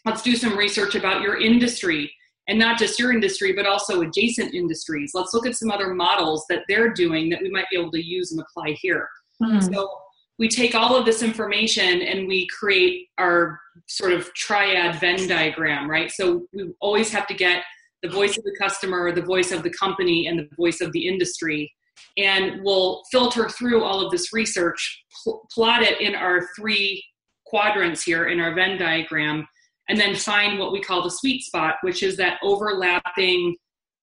let's 0.04 0.23
do 0.23 0.37
some 0.37 0.56
research 0.56 0.94
about 0.94 1.23
your 1.23 1.40
industry 1.40 2.12
and 2.49 2.59
not 2.59 2.78
just 2.78 2.99
your 2.99 3.12
industry 3.12 3.52
but 3.52 3.66
also 3.66 4.02
adjacent 4.02 4.54
industries. 4.54 5.12
Let's 5.14 5.35
look 5.35 5.47
at 5.47 5.56
some 5.56 5.71
other 5.71 5.94
models 5.94 6.44
that 6.49 6.62
they're 6.68 6.92
doing 6.92 7.28
that 7.30 7.40
we 7.42 7.50
might 7.50 7.66
be 7.71 7.78
able 7.78 7.92
to 7.92 8.04
use 8.04 8.32
and 8.32 8.40
apply 8.40 8.76
here. 8.80 9.09
Mm. 9.42 9.75
so 9.75 9.90
we 10.38 10.49
take 10.49 10.75
all 10.75 10.97
of 10.97 11.04
this 11.04 11.23
information 11.23 12.02
and 12.02 12.28
we 12.28 12.47
create 12.47 13.09
our 13.18 13.59
sort 13.88 14.12
of 14.12 14.32
triad 14.35 15.00
venn 15.00 15.28
diagram 15.28 15.88
right? 15.88 16.11
So 16.11 16.47
we 16.52 16.73
always 16.80 17.12
have 17.12 17.26
to 17.28 17.35
get 17.35 17.64
the 18.02 18.09
voice 18.09 18.37
of 18.37 18.44
the 18.44 18.56
customer 18.61 19.12
the 19.12 19.23
voice 19.23 19.52
of 19.52 19.62
the 19.62 19.73
company 19.73 20.26
and 20.26 20.38
the 20.38 20.49
voice 20.56 20.80
of 20.80 20.92
the 20.92 21.06
industry. 21.06 21.73
And 22.16 22.62
we'll 22.62 23.02
filter 23.11 23.49
through 23.49 23.85
all 23.85 24.04
of 24.04 24.11
this 24.11 24.32
research 24.32 25.04
pl- 25.23 25.47
plot 25.52 25.82
it 25.82 26.00
in 26.00 26.14
our 26.14 26.49
three 26.59 27.02
quadrants 27.47 28.02
here 28.02 28.28
in 28.28 28.40
our 28.40 28.54
venn 28.54 28.78
diagram 28.78 29.47
and 29.88 29.98
then 29.98 30.14
find 30.14 30.58
what 30.58 30.72
we 30.72 30.80
call 30.80 31.02
the 31.02 31.10
sweet 31.10 31.42
spot, 31.42 31.76
which 31.82 32.02
is 32.02 32.16
that 32.16 32.38
overlapping 32.42 33.56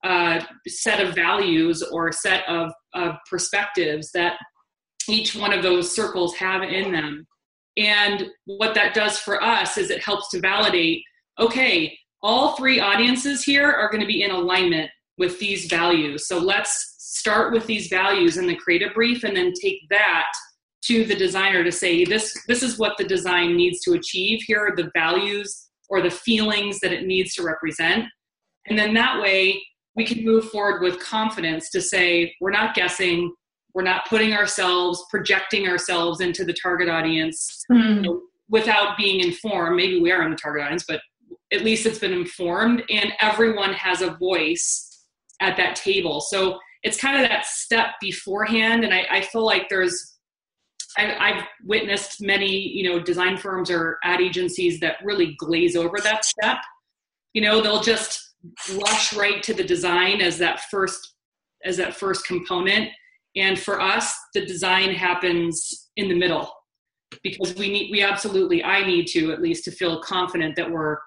uh, 0.03 0.41
set 0.67 1.05
of 1.05 1.15
values 1.15 1.83
or 1.83 2.11
set 2.11 2.47
of, 2.47 2.71
of 2.93 3.15
perspectives 3.29 4.11
that 4.11 4.37
each 5.07 5.35
one 5.35 5.53
of 5.53 5.63
those 5.63 5.93
circles 5.93 6.35
have 6.35 6.63
in 6.63 6.91
them. 6.91 7.25
And 7.77 8.27
what 8.45 8.75
that 8.75 8.93
does 8.93 9.19
for 9.19 9.41
us 9.41 9.77
is 9.77 9.89
it 9.89 10.03
helps 10.03 10.29
to 10.29 10.39
validate 10.39 11.03
okay, 11.39 11.97
all 12.21 12.57
three 12.57 12.81
audiences 12.81 13.43
here 13.43 13.71
are 13.71 13.89
going 13.89 14.01
to 14.01 14.07
be 14.07 14.23
in 14.23 14.31
alignment 14.31 14.91
with 15.17 15.39
these 15.39 15.67
values. 15.67 16.27
So 16.27 16.37
let's 16.37 16.95
start 16.97 17.53
with 17.53 17.65
these 17.65 17.87
values 17.87 18.37
in 18.37 18.45
the 18.45 18.55
creative 18.55 18.93
brief 18.93 19.23
and 19.23 19.35
then 19.35 19.53
take 19.53 19.79
that 19.89 20.27
to 20.83 21.05
the 21.05 21.15
designer 21.15 21.63
to 21.63 21.71
say 21.71 22.05
this 22.05 22.33
this 22.47 22.63
is 22.63 22.77
what 22.77 22.97
the 22.97 23.03
design 23.03 23.55
needs 23.55 23.81
to 23.81 23.93
achieve 23.93 24.39
here 24.47 24.59
are 24.59 24.75
the 24.75 24.89
values 24.95 25.68
or 25.89 26.01
the 26.01 26.11
feelings 26.11 26.79
that 26.79 26.93
it 26.93 27.05
needs 27.05 27.33
to 27.35 27.43
represent. 27.43 28.05
And 28.67 28.77
then 28.77 28.93
that 28.93 29.21
way 29.21 29.61
we 29.95 30.05
can 30.05 30.23
move 30.23 30.49
forward 30.49 30.81
with 30.81 30.99
confidence 30.99 31.69
to 31.71 31.81
say, 31.81 32.33
we're 32.39 32.51
not 32.51 32.75
guessing, 32.75 33.33
we're 33.73 33.83
not 33.83 34.07
putting 34.07 34.33
ourselves, 34.33 35.03
projecting 35.09 35.67
ourselves 35.67 36.21
into 36.21 36.45
the 36.45 36.53
target 36.53 36.89
audience 36.89 37.63
mm. 37.71 37.95
you 37.95 38.01
know, 38.01 38.21
without 38.49 38.97
being 38.97 39.19
informed. 39.19 39.75
Maybe 39.75 39.99
we 39.99 40.11
are 40.11 40.23
in 40.23 40.31
the 40.31 40.37
target 40.37 40.63
audience, 40.63 40.85
but 40.87 41.01
at 41.51 41.63
least 41.63 41.85
it's 41.85 41.99
been 41.99 42.13
informed 42.13 42.83
and 42.89 43.11
everyone 43.21 43.73
has 43.73 44.01
a 44.01 44.11
voice 44.11 45.05
at 45.41 45.57
that 45.57 45.75
table. 45.75 46.21
So 46.21 46.59
it's 46.83 46.99
kind 46.99 47.21
of 47.21 47.27
that 47.27 47.45
step 47.45 47.95
beforehand. 47.99 48.83
And 48.83 48.93
I, 48.93 49.05
I 49.09 49.21
feel 49.21 49.45
like 49.45 49.67
there's 49.69 50.18
I, 50.97 51.31
have 51.33 51.45
witnessed 51.63 52.21
many, 52.21 52.49
you 52.49 52.89
know, 52.89 52.99
design 52.99 53.37
firms 53.37 53.69
or 53.69 53.99
ad 54.03 54.21
agencies 54.21 54.79
that 54.79 54.97
really 55.03 55.35
glaze 55.37 55.75
over 55.75 55.97
that 56.03 56.25
step. 56.25 56.57
You 57.33 57.41
know, 57.41 57.61
they'll 57.61 57.81
just 57.81 58.33
rush 58.73 59.13
right 59.13 59.43
to 59.43 59.53
the 59.53 59.63
design 59.63 60.21
as 60.21 60.37
that 60.39 60.61
first 60.71 61.15
as 61.65 61.77
that 61.77 61.95
first 61.95 62.25
component. 62.25 62.89
And 63.35 63.59
for 63.59 63.79
us, 63.79 64.15
the 64.33 64.45
design 64.45 64.93
happens 64.93 65.89
in 65.97 66.09
the 66.09 66.15
middle 66.15 66.51
because 67.23 67.53
we 67.55 67.69
need 67.69 67.91
we 67.91 68.01
absolutely 68.01 68.63
I 68.63 68.85
need 68.85 69.07
to 69.07 69.31
at 69.31 69.41
least 69.41 69.65
to 69.65 69.71
feel 69.71 70.01
confident 70.01 70.55
that 70.55 70.69
we're 70.69 70.97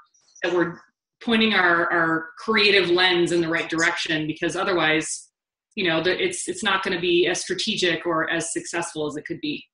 that 0.43 0.53
we're 0.53 0.79
pointing 1.23 1.55
our 1.55 1.91
our 1.93 2.29
creative 2.39 2.91
lens 2.91 3.33
in 3.33 3.41
the 3.41 3.49
right 3.49 3.69
direction 3.69 4.27
because 4.27 4.57
otherwise 4.57 5.31
you 5.75 5.89
know 5.89 6.01
it's 6.05 6.49
it's 6.49 6.63
not 6.63 6.83
going 6.83 6.95
to 6.95 7.01
be 7.01 7.27
as 7.27 7.41
strategic 7.41 8.07
or 8.07 8.29
as 8.31 8.53
successful 8.53 9.07
as 9.07 9.17
it 9.17 9.25
could 9.25 9.41
be 9.41 9.65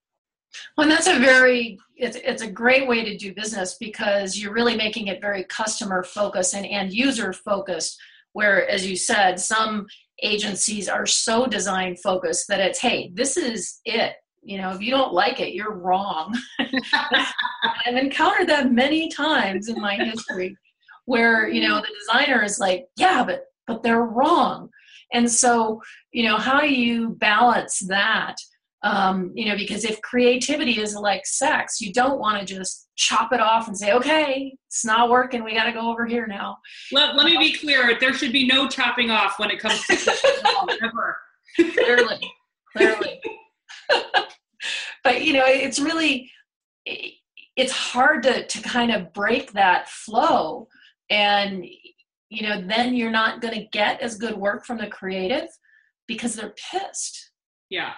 well, 0.76 0.88
that's 0.88 1.06
a 1.06 1.18
very 1.18 1.78
it's 1.96 2.16
it's 2.16 2.42
a 2.42 2.50
great 2.50 2.86
way 2.86 3.04
to 3.04 3.16
do 3.16 3.34
business 3.34 3.76
because 3.78 4.38
you're 4.38 4.52
really 4.52 4.76
making 4.76 5.08
it 5.08 5.20
very 5.20 5.44
customer 5.44 6.02
focused 6.02 6.54
and 6.54 6.66
end 6.66 6.92
user 6.92 7.32
focused. 7.32 7.98
Where, 8.32 8.68
as 8.68 8.88
you 8.88 8.96
said, 8.96 9.40
some 9.40 9.86
agencies 10.22 10.88
are 10.88 11.06
so 11.06 11.46
design 11.46 11.96
focused 11.96 12.46
that 12.48 12.60
it's 12.60 12.78
hey, 12.78 13.10
this 13.14 13.36
is 13.36 13.80
it. 13.84 14.14
You 14.42 14.58
know, 14.58 14.70
if 14.70 14.80
you 14.80 14.90
don't 14.90 15.12
like 15.12 15.40
it, 15.40 15.54
you're 15.54 15.74
wrong. 15.74 16.36
I've 16.58 17.96
encountered 17.96 18.48
that 18.48 18.72
many 18.72 19.08
times 19.08 19.68
in 19.68 19.80
my 19.80 19.96
history 19.96 20.56
where 21.06 21.48
you 21.48 21.66
know 21.66 21.80
the 21.80 21.94
designer 21.98 22.44
is 22.44 22.58
like, 22.58 22.86
yeah, 22.96 23.24
but 23.24 23.46
but 23.66 23.82
they're 23.82 24.04
wrong. 24.04 24.70
And 25.12 25.30
so, 25.30 25.80
you 26.12 26.24
know, 26.24 26.36
how 26.36 26.62
you 26.62 27.10
balance 27.10 27.80
that? 27.80 28.36
Um, 28.82 29.32
you 29.34 29.46
know 29.46 29.56
because 29.56 29.84
if 29.84 30.00
creativity 30.02 30.80
is 30.80 30.94
like 30.94 31.26
sex 31.26 31.80
you 31.80 31.92
don't 31.92 32.20
want 32.20 32.38
to 32.38 32.54
just 32.54 32.88
chop 32.96 33.32
it 33.32 33.40
off 33.40 33.66
and 33.66 33.76
say 33.76 33.92
okay 33.92 34.56
it's 34.68 34.84
not 34.84 35.08
working. 35.08 35.42
We 35.42 35.54
got 35.54 35.64
to 35.64 35.72
go 35.72 35.90
over 35.90 36.04
here 36.04 36.26
now. 36.26 36.58
Let, 36.92 37.16
let 37.16 37.24
me 37.24 37.38
be 37.38 37.54
clear. 37.54 37.98
There 37.98 38.12
should 38.12 38.32
be 38.32 38.46
no 38.46 38.68
chopping 38.68 39.10
off 39.10 39.38
when 39.38 39.50
it 39.50 39.58
comes 39.58 39.82
to 39.86 39.94
ever. 40.82 41.16
Clearly 41.56 42.20
clearly. 42.76 43.20
But 45.04 45.24
you 45.24 45.32
know 45.32 45.44
it's 45.46 45.78
really 45.78 46.30
it's 46.84 47.72
hard 47.72 48.24
to 48.24 48.46
to 48.46 48.60
kind 48.60 48.90
of 48.90 49.12
break 49.14 49.52
that 49.52 49.88
flow. 49.88 50.68
And 51.08 51.64
you 52.28 52.46
know 52.46 52.60
then 52.60 52.94
you're 52.94 53.10
not 53.10 53.40
going 53.40 53.54
to 53.54 53.68
get 53.72 54.02
as 54.02 54.18
good 54.18 54.36
work 54.36 54.66
from 54.66 54.78
the 54.78 54.88
creative 54.88 55.48
because 56.08 56.34
they're 56.34 56.54
pissed. 56.70 57.30
Yeah 57.70 57.92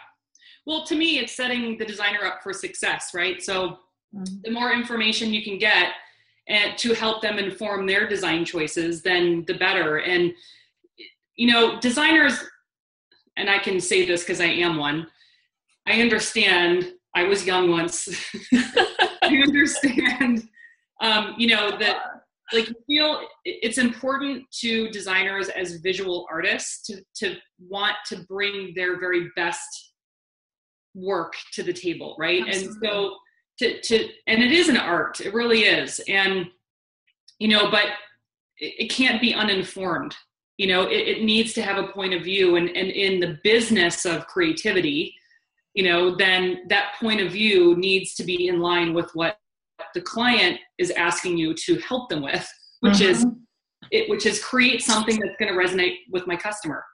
well, 0.71 0.85
to 0.85 0.95
me, 0.95 1.19
it's 1.19 1.35
setting 1.35 1.77
the 1.79 1.85
designer 1.85 2.25
up 2.25 2.45
for 2.45 2.53
success, 2.53 3.11
right? 3.13 3.43
So 3.43 3.79
mm-hmm. 4.15 4.37
the 4.45 4.53
more 4.53 4.73
information 4.73 5.35
you 5.35 5.43
can 5.43 5.59
get 5.59 5.89
and 6.47 6.79
to 6.79 6.95
help 6.95 7.23
them 7.23 7.41
inform 7.41 7.87
their 7.87 8.09
design 8.09 8.45
choices, 8.45 9.03
then 9.03 9.45
the 9.49 9.55
better. 9.55 9.97
And 9.97 10.33
you 11.35 11.51
know, 11.51 11.81
designers, 11.81 12.39
and 13.37 13.51
I 13.51 13.59
can 13.59 13.81
say 13.81 14.07
this 14.07 14.23
because 14.23 14.41
I 14.41 14.45
am 14.45 14.77
one. 14.77 15.09
I 15.89 16.01
understand. 16.03 16.93
I 17.17 17.25
was 17.25 17.45
young 17.45 17.71
once. 17.71 18.09
I 18.53 19.43
understand. 19.43 20.49
Um, 21.01 21.35
you 21.37 21.49
know 21.49 21.77
that 21.79 21.97
like 22.53 22.69
feel 22.87 23.23
it's 23.45 23.79
important 23.79 24.45
to 24.61 24.89
designers 24.91 25.49
as 25.49 25.77
visual 25.77 26.29
artists 26.31 26.87
to 26.87 27.03
to 27.17 27.37
want 27.59 27.97
to 28.07 28.25
bring 28.29 28.73
their 28.77 29.01
very 29.01 29.31
best 29.35 29.90
work 30.95 31.35
to 31.53 31.63
the 31.63 31.73
table 31.73 32.17
right 32.19 32.43
Absolutely. 32.47 32.67
and 32.67 32.77
so 32.83 33.17
to 33.59 33.81
to 33.83 34.09
and 34.27 34.43
it 34.43 34.53
is 34.53 34.69
an 34.69 34.77
art 34.77 35.21
it 35.21 35.33
really 35.33 35.61
is 35.61 36.01
and 36.09 36.47
you 37.39 37.49
know 37.49 37.71
but 37.71 37.87
it, 38.59 38.85
it 38.85 38.91
can't 38.91 39.21
be 39.21 39.35
uninformed 39.35 40.15
you 40.57 40.67
know 40.67 40.83
it, 40.83 41.09
it, 41.09 41.23
needs 41.23 41.53
to 41.53 41.63
have 41.63 41.79
a 41.79 41.89
point 41.89 42.13
of 42.13 42.23
view 42.23 42.57
and 42.57 42.69
and 42.71 42.91
in 42.91 43.21
the 43.21 43.39
business 43.45 44.05
of 44.05 44.27
creativity 44.27 45.15
you 45.75 45.85
know 45.85 46.17
then 46.17 46.63
that 46.69 46.95
point 47.01 47.21
of 47.21 47.33
view 47.33 47.77
needs 47.77 48.15
to 48.15 48.25
be 48.25 48.49
in 48.49 48.61
line 48.61 48.93
with 48.93 49.11
what 49.15 49.39
the 49.95 50.01
client 50.01 50.59
is 50.79 50.91
asking 50.93 51.37
you 51.39 51.55
to 51.55 51.77
help 51.79 52.09
them 52.09 52.23
with 52.23 52.47
which 52.81 52.95
mm-hmm. 52.95 53.11
is 53.11 53.27
it 53.91 54.09
which 54.11 54.27
is 54.27 54.43
create 54.43 54.83
something 54.83 55.19
that's 55.19 55.37
going 55.39 55.53
to 55.53 55.59
resonate 55.59 55.97
with 56.11 56.27
my 56.27 56.37
customer 56.37 56.85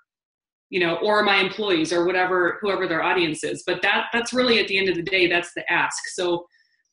you 0.71 0.81
know 0.81 0.97
or 0.97 1.23
my 1.23 1.37
employees 1.37 1.93
or 1.93 2.05
whatever 2.05 2.59
whoever 2.61 2.87
their 2.89 3.03
audience 3.03 3.45
is. 3.45 3.63
But 3.67 3.83
that 3.83 4.07
that's 4.13 4.33
really 4.33 4.59
at 4.59 4.69
the 4.69 4.79
end 4.79 4.89
of 4.89 4.97
the 4.97 5.03
day 5.03 5.27
that's 5.27 5.53
the 5.55 5.71
ask. 5.73 5.99
So 6.15 6.47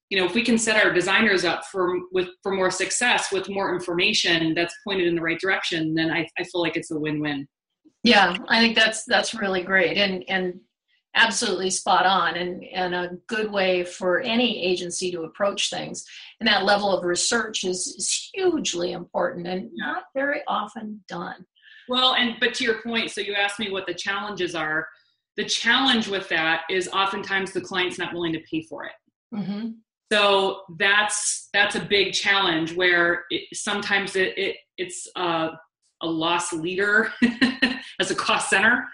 you 0.09 0.19
know 0.19 0.25
if 0.25 0.33
we 0.33 0.43
can 0.43 0.57
set 0.57 0.83
our 0.83 0.93
designers 0.93 1.43
up 1.43 1.65
for 1.65 1.97
with 2.11 2.29
for 2.43 2.51
more 2.51 2.69
success 2.71 3.31
with 3.31 3.49
more 3.49 3.73
information 3.73 4.53
that's 4.53 4.75
pointed 4.85 5.07
in 5.07 5.15
the 5.15 5.21
right 5.21 5.39
direction 5.39 5.95
then 5.95 6.11
i, 6.11 6.27
I 6.37 6.43
feel 6.43 6.61
like 6.61 6.75
it's 6.75 6.91
a 6.91 6.99
win-win. 6.99 7.47
Yeah 8.03 8.37
i 8.47 8.59
think 8.59 8.75
that's 8.75 9.05
that's 9.05 9.33
really 9.33 9.63
great 9.63 9.97
and 9.97 10.23
and 10.27 10.59
absolutely 11.15 11.69
spot 11.69 12.05
on 12.05 12.35
and 12.35 12.63
and 12.65 12.95
a 12.95 13.11
good 13.27 13.51
way 13.51 13.83
for 13.83 14.19
any 14.21 14.63
agency 14.63 15.11
to 15.11 15.23
approach 15.23 15.69
things. 15.69 16.05
And 16.39 16.47
that 16.47 16.65
level 16.65 16.95
of 16.95 17.05
research 17.05 17.63
is, 17.63 17.87
is 17.87 18.31
hugely 18.33 18.93
important 18.93 19.47
and 19.47 19.69
not 19.73 20.05
very 20.15 20.41
often 20.47 21.03
done 21.07 21.45
well, 21.89 22.15
and 22.15 22.35
but 22.39 22.53
to 22.55 22.63
your 22.63 22.81
point, 22.81 23.11
so 23.11 23.21
you 23.21 23.33
asked 23.33 23.59
me 23.59 23.71
what 23.71 23.85
the 23.87 23.93
challenges 23.93 24.55
are. 24.55 24.87
The 25.35 25.45
challenge 25.45 26.07
with 26.07 26.29
that 26.29 26.61
is 26.69 26.87
oftentimes 26.89 27.53
the 27.53 27.61
client's 27.61 27.97
not 27.97 28.13
willing 28.13 28.33
to 28.33 28.41
pay 28.49 28.61
for 28.63 28.85
it. 28.85 28.91
Mm-hmm. 29.33 29.69
So 30.11 30.61
that's 30.77 31.49
that's 31.53 31.75
a 31.75 31.79
big 31.79 32.13
challenge 32.13 32.73
where 32.73 33.25
it, 33.31 33.43
sometimes 33.53 34.15
it, 34.15 34.37
it 34.37 34.57
it's 34.77 35.07
a, 35.15 35.51
a 36.01 36.07
loss 36.07 36.53
leader 36.53 37.11
as 37.99 38.11
a 38.11 38.15
cost 38.15 38.49
center. 38.49 38.85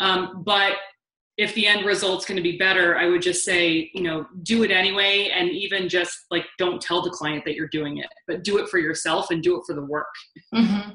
Um, 0.00 0.42
but 0.44 0.74
if 1.38 1.54
the 1.54 1.66
end 1.66 1.86
result's 1.86 2.26
going 2.26 2.36
to 2.36 2.42
be 2.42 2.58
better, 2.58 2.96
I 2.98 3.08
would 3.08 3.22
just 3.22 3.44
say, 3.44 3.90
you 3.94 4.02
know, 4.02 4.26
do 4.42 4.64
it 4.64 4.72
anyway. 4.72 5.30
And 5.32 5.48
even 5.50 5.88
just 5.88 6.26
like, 6.32 6.44
don't 6.58 6.82
tell 6.82 7.00
the 7.00 7.10
client 7.10 7.44
that 7.44 7.54
you're 7.54 7.68
doing 7.68 7.98
it, 7.98 8.08
but 8.26 8.42
do 8.42 8.58
it 8.58 8.68
for 8.68 8.78
yourself 8.78 9.30
and 9.30 9.40
do 9.40 9.56
it 9.56 9.62
for 9.64 9.74
the 9.74 9.84
work. 9.84 10.06
Mm-hmm. 10.52 10.90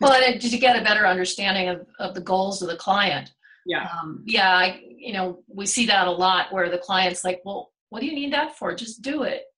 Well, 0.00 0.12
and 0.12 0.40
to 0.40 0.58
get 0.58 0.78
a 0.78 0.84
better 0.84 1.06
understanding 1.06 1.68
of, 1.68 1.86
of 1.98 2.14
the 2.14 2.20
goals 2.20 2.62
of 2.62 2.68
the 2.68 2.76
client. 2.76 3.32
Yeah. 3.66 3.88
Um, 3.88 4.22
yeah. 4.26 4.54
I, 4.54 4.82
you 4.88 5.12
know, 5.12 5.42
we 5.48 5.66
see 5.66 5.86
that 5.86 6.06
a 6.06 6.12
lot 6.12 6.52
where 6.52 6.70
the 6.70 6.78
client's 6.78 7.24
like, 7.24 7.40
well, 7.44 7.72
what 7.90 8.00
do 8.00 8.06
you 8.06 8.14
need 8.14 8.32
that 8.32 8.56
for? 8.56 8.74
Just 8.74 9.02
do 9.02 9.22
it. 9.22 9.42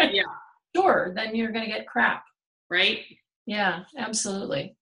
Yeah. 0.00 0.22
sure. 0.76 1.12
Then 1.16 1.34
you're 1.34 1.50
going 1.50 1.64
to 1.64 1.70
get 1.70 1.88
crap. 1.88 2.22
Right. 2.70 3.00
Yeah, 3.46 3.84
absolutely. 3.96 4.76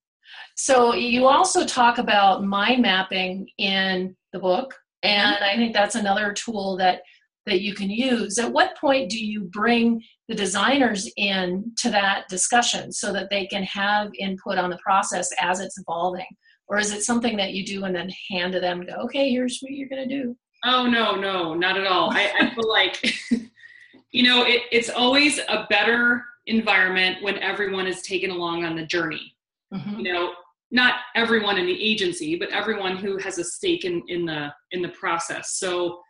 So 0.57 0.95
you 0.95 1.27
also 1.27 1.65
talk 1.65 1.99
about 1.99 2.45
mind 2.45 2.83
mapping 2.83 3.49
in 3.59 4.15
the 4.33 4.39
book, 4.39 4.75
and 5.03 5.37
I 5.37 5.57
think 5.57 5.73
that's 5.73 5.95
another 5.95 6.33
tool 6.33 6.77
that 6.79 7.03
that 7.47 7.61
you 7.61 7.75
can 7.75 7.89
use. 7.89 8.39
At 8.39 8.53
what 8.53 8.77
point 8.77 9.11
do 9.11 9.25
you 9.25 9.43
bring 9.43 10.03
the 10.29 10.35
designers 10.35 11.11
in 11.17 11.73
to 11.79 11.91
that 11.91 12.29
discussion 12.29 12.93
so 12.93 13.13
that 13.13 13.31
they 13.31 13.47
can 13.47 13.63
have 13.63 14.11
input 14.19 14.59
on 14.59 14.71
the 14.71 14.79
process 14.79 15.31
as 15.41 15.61
it's 15.61 15.79
evolving? 15.79 16.27
Or 16.69 16.79
is 16.79 16.93
it 16.93 17.03
something 17.03 17.37
that 17.37 17.53
you 17.53 17.65
do 17.65 17.85
and 17.85 17.95
then 17.95 18.11
hand 18.31 18.53
to 18.55 18.61
them 18.61 18.85
go, 18.85 18.95
okay, 19.05 19.31
here's 19.31 19.61
what 19.61 19.73
you're 19.73 19.89
gonna 19.89 20.09
do? 20.09 20.37
Oh 20.65 20.87
no, 20.87 21.15
no, 21.15 21.55
not 21.55 21.79
at 21.79 21.87
all. 21.87 22.11
I, 22.11 22.33
I 22.41 22.55
feel 22.55 22.69
like 22.69 23.15
you 24.11 24.23
know, 24.23 24.45
it, 24.45 24.63
it's 24.73 24.91
always 24.91 25.39
a 25.39 25.67
better 25.69 26.25
environment 26.47 27.23
when 27.23 27.39
everyone 27.39 27.87
is 27.87 28.03
taken 28.03 28.31
along 28.31 28.65
on 28.65 28.77
the 28.77 28.87
journey. 28.87 29.37
Mm-hmm. 29.73 30.01
You 30.01 30.13
know, 30.13 30.33
not 30.71 30.95
everyone 31.15 31.59
in 31.59 31.67
the 31.67 31.85
agency, 31.85 32.37
but 32.37 32.51
everyone 32.51 32.97
who 32.97 33.19
has 33.19 33.39
a 33.39 33.45
stake 33.45 33.85
in, 33.85 34.03
in 34.09 34.25
the 34.25 34.53
in 34.73 34.83
the 34.83 34.89
process. 34.91 35.59
So, 35.59 36.01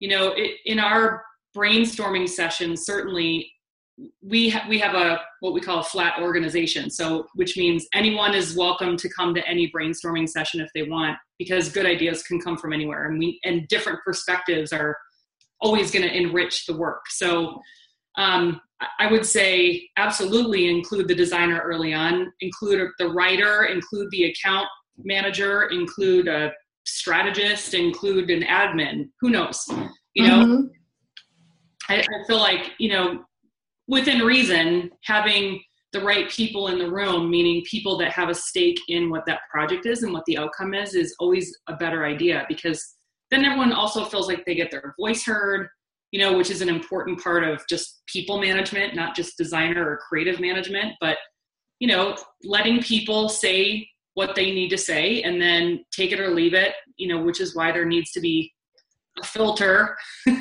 you 0.00 0.08
know, 0.08 0.32
it, 0.36 0.56
in 0.64 0.78
our 0.78 1.24
brainstorming 1.56 2.28
sessions, 2.28 2.84
certainly 2.84 3.50
we 4.22 4.50
ha- 4.50 4.66
we 4.68 4.78
have 4.78 4.94
a 4.94 5.20
what 5.40 5.54
we 5.54 5.60
call 5.60 5.80
a 5.80 5.84
flat 5.84 6.20
organization. 6.20 6.90
So, 6.90 7.26
which 7.34 7.56
means 7.56 7.86
anyone 7.94 8.34
is 8.34 8.56
welcome 8.56 8.96
to 8.98 9.08
come 9.08 9.34
to 9.34 9.46
any 9.48 9.70
brainstorming 9.70 10.28
session 10.28 10.60
if 10.60 10.68
they 10.74 10.82
want, 10.82 11.16
because 11.38 11.70
good 11.70 11.86
ideas 11.86 12.22
can 12.22 12.40
come 12.40 12.58
from 12.58 12.72
anywhere, 12.72 13.06
and 13.06 13.18
we 13.18 13.40
and 13.44 13.66
different 13.68 14.00
perspectives 14.04 14.72
are 14.72 14.96
always 15.60 15.90
going 15.90 16.06
to 16.06 16.14
enrich 16.14 16.66
the 16.66 16.76
work. 16.76 17.08
So 17.08 17.58
um, 18.18 18.60
I 18.98 19.10
would 19.10 19.24
say 19.24 19.88
absolutely 19.96 20.68
include 20.68 21.08
the 21.08 21.14
designer 21.14 21.60
early 21.64 21.94
on, 21.94 22.30
include 22.40 22.90
the 22.98 23.08
writer, 23.08 23.64
include 23.64 24.10
the 24.10 24.24
account 24.24 24.68
manager, 24.98 25.68
include 25.68 26.28
a 26.28 26.52
strategist, 26.86 27.74
include 27.74 28.30
an 28.30 28.42
admin. 28.42 29.10
Who 29.20 29.30
knows? 29.30 29.64
You 30.14 30.26
know, 30.26 30.44
mm-hmm. 30.44 30.62
I, 31.88 32.00
I 32.00 32.26
feel 32.26 32.38
like 32.38 32.72
you 32.78 32.90
know, 32.90 33.24
within 33.88 34.20
reason, 34.20 34.90
having 35.04 35.62
the 35.92 36.00
right 36.00 36.28
people 36.30 36.68
in 36.68 36.78
the 36.78 36.90
room, 36.90 37.30
meaning 37.30 37.62
people 37.68 37.96
that 37.98 38.12
have 38.12 38.28
a 38.28 38.34
stake 38.34 38.78
in 38.88 39.08
what 39.08 39.24
that 39.26 39.40
project 39.50 39.86
is 39.86 40.02
and 40.02 40.12
what 40.12 40.24
the 40.26 40.38
outcome 40.38 40.74
is, 40.74 40.94
is 40.94 41.14
always 41.18 41.56
a 41.68 41.76
better 41.76 42.04
idea 42.04 42.44
because 42.48 42.96
then 43.30 43.44
everyone 43.44 43.72
also 43.72 44.04
feels 44.04 44.28
like 44.28 44.44
they 44.44 44.54
get 44.54 44.70
their 44.70 44.94
voice 44.98 45.24
heard 45.24 45.68
you 46.12 46.20
know 46.20 46.36
which 46.36 46.50
is 46.50 46.60
an 46.60 46.68
important 46.68 47.22
part 47.22 47.44
of 47.44 47.62
just 47.68 48.02
people 48.06 48.40
management 48.40 48.94
not 48.94 49.14
just 49.14 49.36
designer 49.36 49.86
or 49.86 49.98
creative 50.08 50.40
management 50.40 50.94
but 51.00 51.18
you 51.80 51.88
know 51.88 52.16
letting 52.44 52.80
people 52.82 53.28
say 53.28 53.86
what 54.16 54.34
they 54.34 54.50
need 54.50 54.68
to 54.70 54.78
say 54.78 55.22
and 55.22 55.40
then 55.40 55.84
take 55.92 56.12
it 56.12 56.20
or 56.20 56.30
leave 56.30 56.54
it 56.54 56.74
you 56.96 57.08
know 57.08 57.22
which 57.22 57.40
is 57.40 57.54
why 57.54 57.70
there 57.70 57.84
needs 57.84 58.10
to 58.12 58.20
be 58.20 58.52
a 59.20 59.24
filter. 59.24 59.96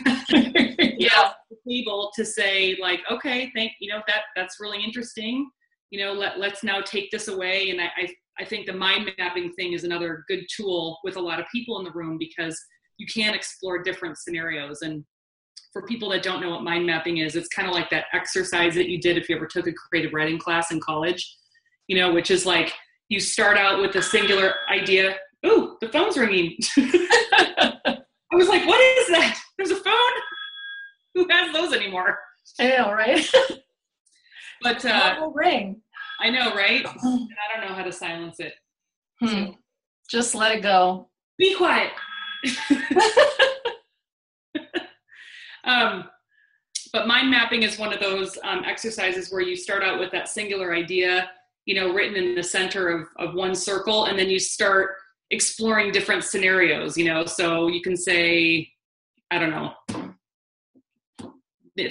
Yeah. 0.97 1.31
Able 1.69 2.11
to 2.15 2.23
say 2.23 2.77
like 2.81 3.01
okay 3.11 3.51
thank 3.55 3.73
you 3.79 3.91
know 3.91 4.01
that 4.07 4.23
that's 4.35 4.57
really 4.59 4.83
interesting. 4.83 5.49
You 5.91 5.99
know 6.03 6.13
let, 6.13 6.39
let's 6.39 6.63
now 6.63 6.81
take 6.81 7.11
this 7.11 7.27
away. 7.27 7.69
And 7.69 7.81
I, 7.81 7.85
I 7.85 8.07
I 8.39 8.45
think 8.45 8.65
the 8.65 8.73
mind 8.73 9.11
mapping 9.17 9.51
thing 9.53 9.73
is 9.73 9.83
another 9.83 10.23
good 10.27 10.45
tool 10.55 10.99
with 11.03 11.17
a 11.17 11.21
lot 11.21 11.39
of 11.39 11.45
people 11.51 11.79
in 11.79 11.85
the 11.85 11.91
room 11.91 12.17
because 12.17 12.59
you 12.97 13.07
can 13.07 13.33
explore 13.33 13.83
different 13.83 14.17
scenarios. 14.17 14.81
And 14.81 15.03
for 15.73 15.85
people 15.85 16.09
that 16.09 16.23
don't 16.23 16.41
know 16.41 16.49
what 16.49 16.63
mind 16.63 16.85
mapping 16.85 17.17
is, 17.17 17.35
it's 17.35 17.49
kind 17.49 17.67
of 17.67 17.73
like 17.73 17.89
that 17.89 18.05
exercise 18.13 18.73
that 18.75 18.89
you 18.89 18.99
did 18.99 19.17
if 19.17 19.29
you 19.29 19.35
ever 19.35 19.47
took 19.47 19.67
a 19.67 19.73
creative 19.73 20.13
writing 20.13 20.39
class 20.39 20.71
in 20.71 20.79
college, 20.79 21.37
you 21.87 21.97
know, 21.97 22.13
which 22.13 22.31
is 22.31 22.45
like 22.45 22.73
you 23.09 23.19
start 23.19 23.57
out 23.57 23.81
with 23.81 23.95
a 23.95 24.01
singular 24.01 24.55
idea. 24.69 25.17
Ooh, 25.45 25.77
the 25.79 25.89
phone's 25.89 26.17
ringing. 26.17 26.57
I 26.77 28.37
was 28.37 28.49
like, 28.49 28.65
what 28.65 28.81
is 28.81 29.07
that? 29.09 29.39
There's 29.57 29.71
a 29.71 29.75
phone? 29.75 29.93
Who 31.13 31.27
has 31.29 31.53
those 31.53 31.73
anymore? 31.73 32.17
I 32.59 32.69
know, 32.69 32.91
right? 32.91 33.25
but 34.61 34.83
uh, 34.85 35.15
will 35.19 35.31
ring. 35.31 35.81
I 36.19 36.29
know, 36.29 36.53
right? 36.55 36.85
and 37.03 37.29
I 37.29 37.59
don't 37.59 37.69
know 37.69 37.75
how 37.75 37.83
to 37.83 37.91
silence 37.91 38.39
it. 38.39 38.53
Hmm. 39.21 39.27
So, 39.27 39.55
Just 40.09 40.35
let 40.35 40.55
it 40.55 40.61
go. 40.61 41.09
Be 41.37 41.55
quiet. 41.55 41.91
um, 45.63 46.05
but 46.93 47.07
mind 47.07 47.29
mapping 47.29 47.63
is 47.63 47.77
one 47.77 47.93
of 47.93 47.99
those 47.99 48.37
um, 48.43 48.63
exercises 48.65 49.31
where 49.31 49.41
you 49.41 49.55
start 49.55 49.83
out 49.83 49.99
with 49.99 50.11
that 50.11 50.29
singular 50.29 50.73
idea, 50.73 51.29
you 51.65 51.75
know, 51.75 51.93
written 51.93 52.15
in 52.15 52.35
the 52.35 52.43
center 52.43 52.89
of, 52.89 53.07
of 53.17 53.33
one 53.33 53.55
circle, 53.55 54.05
and 54.05 54.17
then 54.17 54.29
you 54.29 54.39
start 54.39 54.91
exploring 55.31 55.91
different 55.91 56.23
scenarios, 56.23 56.97
you 56.97 57.05
know. 57.05 57.25
So 57.25 57.67
you 57.67 57.81
can 57.81 57.97
say, 57.97 58.69
I 59.31 59.39
don't 59.39 59.51
know, 59.51 59.73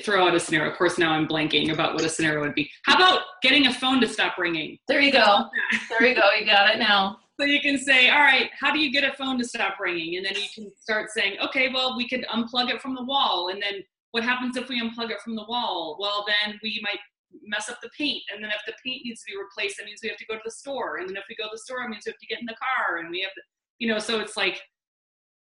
throw 0.02 0.26
out 0.26 0.34
a 0.34 0.40
scenario. 0.40 0.70
Of 0.70 0.78
course, 0.78 0.98
now 0.98 1.12
I'm 1.12 1.28
blanking 1.28 1.72
about 1.72 1.94
what 1.94 2.04
a 2.04 2.08
scenario 2.08 2.40
would 2.40 2.54
be. 2.54 2.70
How 2.84 2.96
about 2.96 3.22
getting 3.42 3.66
a 3.66 3.72
phone 3.72 4.00
to 4.00 4.08
stop 4.08 4.38
ringing? 4.38 4.78
There 4.88 5.00
you 5.00 5.12
go. 5.12 5.44
There 5.90 6.08
you 6.08 6.14
go. 6.14 6.22
You 6.38 6.46
got 6.46 6.74
it 6.74 6.78
now. 6.78 7.18
So 7.36 7.44
you 7.44 7.60
can 7.60 7.78
say, 7.78 8.10
all 8.10 8.20
right, 8.20 8.48
how 8.60 8.72
do 8.72 8.78
you 8.78 8.92
get 8.92 9.02
a 9.02 9.12
phone 9.16 9.38
to 9.38 9.44
stop 9.44 9.80
ringing? 9.80 10.16
And 10.16 10.24
then 10.24 10.36
you 10.36 10.48
can 10.54 10.70
start 10.80 11.10
saying, 11.10 11.36
okay, 11.42 11.68
well, 11.68 11.96
we 11.96 12.08
could 12.08 12.24
unplug 12.32 12.70
it 12.70 12.80
from 12.80 12.94
the 12.94 13.02
wall. 13.02 13.48
And 13.48 13.60
then 13.60 13.82
what 14.12 14.22
happens 14.22 14.56
if 14.56 14.68
we 14.68 14.80
unplug 14.80 15.10
it 15.10 15.20
from 15.20 15.34
the 15.34 15.44
wall? 15.48 15.96
Well, 15.98 16.24
then 16.28 16.60
we 16.62 16.80
might 16.84 17.00
mess 17.42 17.68
up 17.68 17.78
the 17.82 17.90
paint. 17.96 18.22
And 18.32 18.42
then 18.42 18.50
if 18.50 18.60
the 18.66 18.74
paint 18.84 19.02
needs 19.04 19.22
to 19.22 19.32
be 19.32 19.38
replaced, 19.38 19.78
that 19.78 19.86
means 19.86 20.00
we 20.02 20.08
have 20.08 20.18
to 20.18 20.26
go 20.26 20.34
to 20.34 20.42
the 20.44 20.50
store. 20.50 20.98
And 20.98 21.08
then 21.08 21.16
if 21.16 21.24
we 21.28 21.36
go 21.36 21.44
to 21.44 21.50
the 21.52 21.58
store, 21.58 21.82
it 21.82 21.88
means 21.88 22.04
we 22.06 22.10
have 22.10 22.18
to 22.18 22.26
get 22.26 22.40
in 22.40 22.46
the 22.46 22.56
car. 22.56 22.98
And 22.98 23.10
we 23.10 23.20
have 23.20 23.32
to, 23.34 23.42
you 23.78 23.88
know, 23.88 23.98
so 23.98 24.20
it's 24.20 24.36
like, 24.36 24.60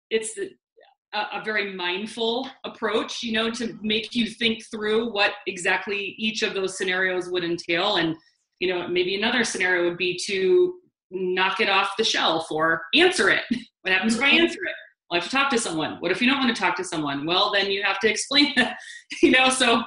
it's 0.09 0.37
a, 0.37 1.39
a 1.39 1.43
very 1.43 1.73
mindful 1.73 2.49
approach, 2.63 3.23
you 3.23 3.33
know, 3.33 3.49
to 3.51 3.77
make 3.81 4.15
you 4.15 4.27
think 4.27 4.63
through 4.69 5.11
what 5.11 5.33
exactly 5.47 6.15
each 6.17 6.43
of 6.43 6.53
those 6.53 6.77
scenarios 6.77 7.29
would 7.29 7.43
entail. 7.43 7.97
And, 7.97 8.15
you 8.59 8.73
know, 8.73 8.87
maybe 8.87 9.15
another 9.15 9.43
scenario 9.43 9.83
would 9.85 9.97
be 9.97 10.19
to 10.25 10.75
knock 11.11 11.59
it 11.59 11.69
off 11.69 11.91
the 11.97 12.03
shelf 12.03 12.51
or 12.51 12.81
answer 12.93 13.29
it. 13.29 13.43
What 13.81 13.93
happens 13.93 14.15
if 14.15 14.23
I 14.23 14.29
answer 14.29 14.57
it? 14.63 14.73
I 15.11 15.15
have 15.17 15.25
to 15.25 15.29
talk 15.29 15.51
to 15.51 15.59
someone. 15.59 15.97
What 15.99 16.11
if 16.11 16.19
you 16.19 16.27
don't 16.27 16.39
want 16.39 16.55
to 16.55 16.59
talk 16.59 16.75
to 16.77 16.83
someone? 16.83 17.25
Well, 17.25 17.51
then 17.53 17.69
you 17.69 17.83
have 17.83 17.99
to 17.99 18.09
explain 18.09 18.53
that, 18.55 18.77
you 19.21 19.31
know, 19.31 19.49
so, 19.49 19.83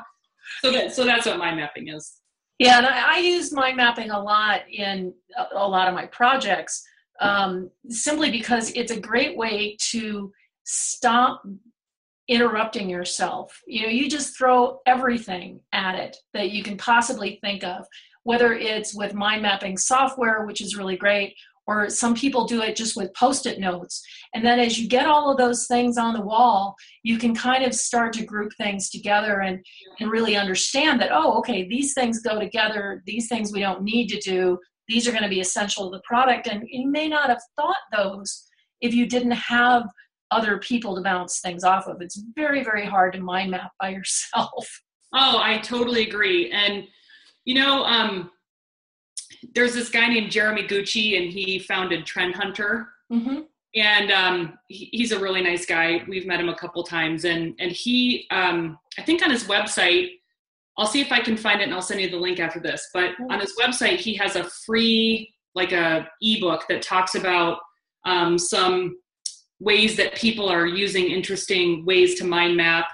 so 0.63 0.71
that, 0.73 0.93
so 0.93 1.05
that's 1.05 1.27
what 1.27 1.39
mind 1.39 1.57
mapping 1.57 1.89
is. 1.89 2.15
Yeah. 2.59 2.79
And 2.79 2.87
I, 2.87 3.17
I 3.17 3.19
use 3.19 3.53
mind 3.53 3.77
mapping 3.77 4.11
a 4.11 4.21
lot 4.21 4.63
in 4.71 5.15
a, 5.55 5.67
lot 5.67 5.89
of 5.89 5.95
my 5.95 6.07
projects, 6.07 6.85
um, 7.21 7.71
simply 7.89 8.31
because 8.31 8.71
it's 8.73 8.93
a 8.93 9.01
great 9.01 9.37
way 9.37 9.77
to 9.91 10.33
stop 10.65 11.43
interrupting 12.29 12.91
yourself. 12.91 13.59
You 13.67 13.83
know, 13.83 13.89
you 13.89 14.09
just 14.09 14.37
throw 14.37 14.81
everything 14.87 15.61
at 15.73 15.95
it 15.95 16.17
that 16.35 16.51
you 16.51 16.63
can 16.63 16.77
possibly 16.77 17.39
think 17.43 17.65
of 17.65 17.87
whether 18.25 18.53
it's 18.53 18.95
with 18.95 19.15
mind 19.15 19.41
mapping 19.41 19.79
software, 19.79 20.45
which 20.45 20.61
is 20.61 20.77
really 20.77 20.99
great, 20.99 21.35
or 21.69 21.91
some 21.91 22.15
people 22.15 22.47
do 22.47 22.63
it 22.63 22.75
just 22.75 22.97
with 22.97 23.13
post 23.13 23.45
it 23.45 23.61
notes. 23.61 24.03
And 24.35 24.45
then 24.45 24.59
as 24.59 24.79
you 24.79 24.89
get 24.89 25.07
all 25.07 25.31
of 25.31 25.37
those 25.37 25.67
things 25.67 25.99
on 25.99 26.15
the 26.15 26.23
wall, 26.23 26.75
you 27.03 27.19
can 27.19 27.35
kind 27.35 27.63
of 27.63 27.75
start 27.75 28.15
to 28.15 28.25
group 28.25 28.53
things 28.55 28.89
together 28.89 29.41
and, 29.41 29.63
and 30.01 30.11
really 30.11 30.35
understand 30.35 30.99
that, 31.03 31.11
oh, 31.13 31.39
okay, 31.39 31.69
these 31.69 31.93
things 31.93 32.23
go 32.23 32.41
together, 32.41 33.03
these 33.07 33.29
things 33.29 33.53
we 33.53 33.61
don't 33.61 33.83
need 33.83 34.09
to 34.09 34.19
do, 34.19 34.59
these 34.89 35.07
are 35.07 35.13
going 35.13 35.23
to 35.23 35.29
be 35.29 35.41
essential 35.41 35.91
to 35.91 35.97
the 35.97 36.03
product. 36.09 36.47
And 36.47 36.65
you 36.67 36.91
may 36.91 37.07
not 37.07 37.29
have 37.29 37.43
thought 37.55 37.77
those 37.95 38.47
if 38.81 38.95
you 38.95 39.07
didn't 39.07 39.33
have 39.33 39.85
other 40.31 40.57
people 40.59 40.97
to 40.97 41.03
bounce 41.03 41.41
things 41.41 41.65
off 41.65 41.87
of. 41.87 42.01
It's 42.01 42.23
very, 42.35 42.65
very 42.65 42.87
hard 42.87 43.13
to 43.13 43.21
mind 43.21 43.51
map 43.51 43.73
by 43.79 43.91
yourself. 43.91 44.67
Oh, 45.15 45.39
I 45.43 45.59
totally 45.59 46.09
agree. 46.09 46.51
And 46.51 46.85
you 47.49 47.55
know, 47.55 47.83
um, 47.85 48.31
there's 49.55 49.75
this 49.75 49.89
guy 49.89 50.09
named 50.09 50.31
Jeremy 50.31 50.67
Gutsche, 50.67 51.21
and 51.21 51.33
he 51.33 51.59
founded 51.59 52.07
Trend 52.07 52.35
Hunter. 52.35 52.89
Mm-hmm. 53.13 53.41
And 53.75 54.11
um, 54.11 54.59
he, 54.69 54.89
he's 54.93 55.13
a 55.13 55.19
really 55.19 55.43
nice 55.43 55.67
guy. 55.67 56.03
We've 56.09 56.27
met 56.27 56.41
him 56.41 56.49
a 56.49 56.57
couple 56.57 56.83
times, 56.83 57.25
and 57.25 57.55
and 57.59 57.71
he, 57.71 58.27
um, 58.31 58.79
I 58.99 59.03
think, 59.03 59.23
on 59.23 59.31
his 59.31 59.45
website, 59.45 60.11
I'll 60.79 60.87
see 60.87 61.01
if 61.01 61.13
I 61.13 61.21
can 61.21 61.37
find 61.37 61.61
it 61.61 61.65
and 61.65 61.75
I'll 61.75 61.83
send 61.83 62.01
you 62.01 62.09
the 62.09 62.17
link 62.17 62.41
after 62.41 62.61
this. 62.61 62.89
But 62.95 63.11
on 63.31 63.41
his 63.41 63.53
website, 63.61 63.97
he 63.97 64.15
has 64.15 64.37
a 64.37 64.45
free 64.45 65.35
like 65.55 65.73
a 65.73 66.09
ebook 66.23 66.67
that 66.69 66.83
talks 66.83 67.17
about 67.17 67.59
um, 68.07 68.39
some 68.39 68.97
ways 69.61 69.97
that 69.97 70.15
people 70.15 70.49
are 70.49 70.67
using 70.67 71.07
interesting 71.07 71.85
ways 71.85 72.15
to 72.15 72.25
mind 72.25 72.57
map 72.57 72.87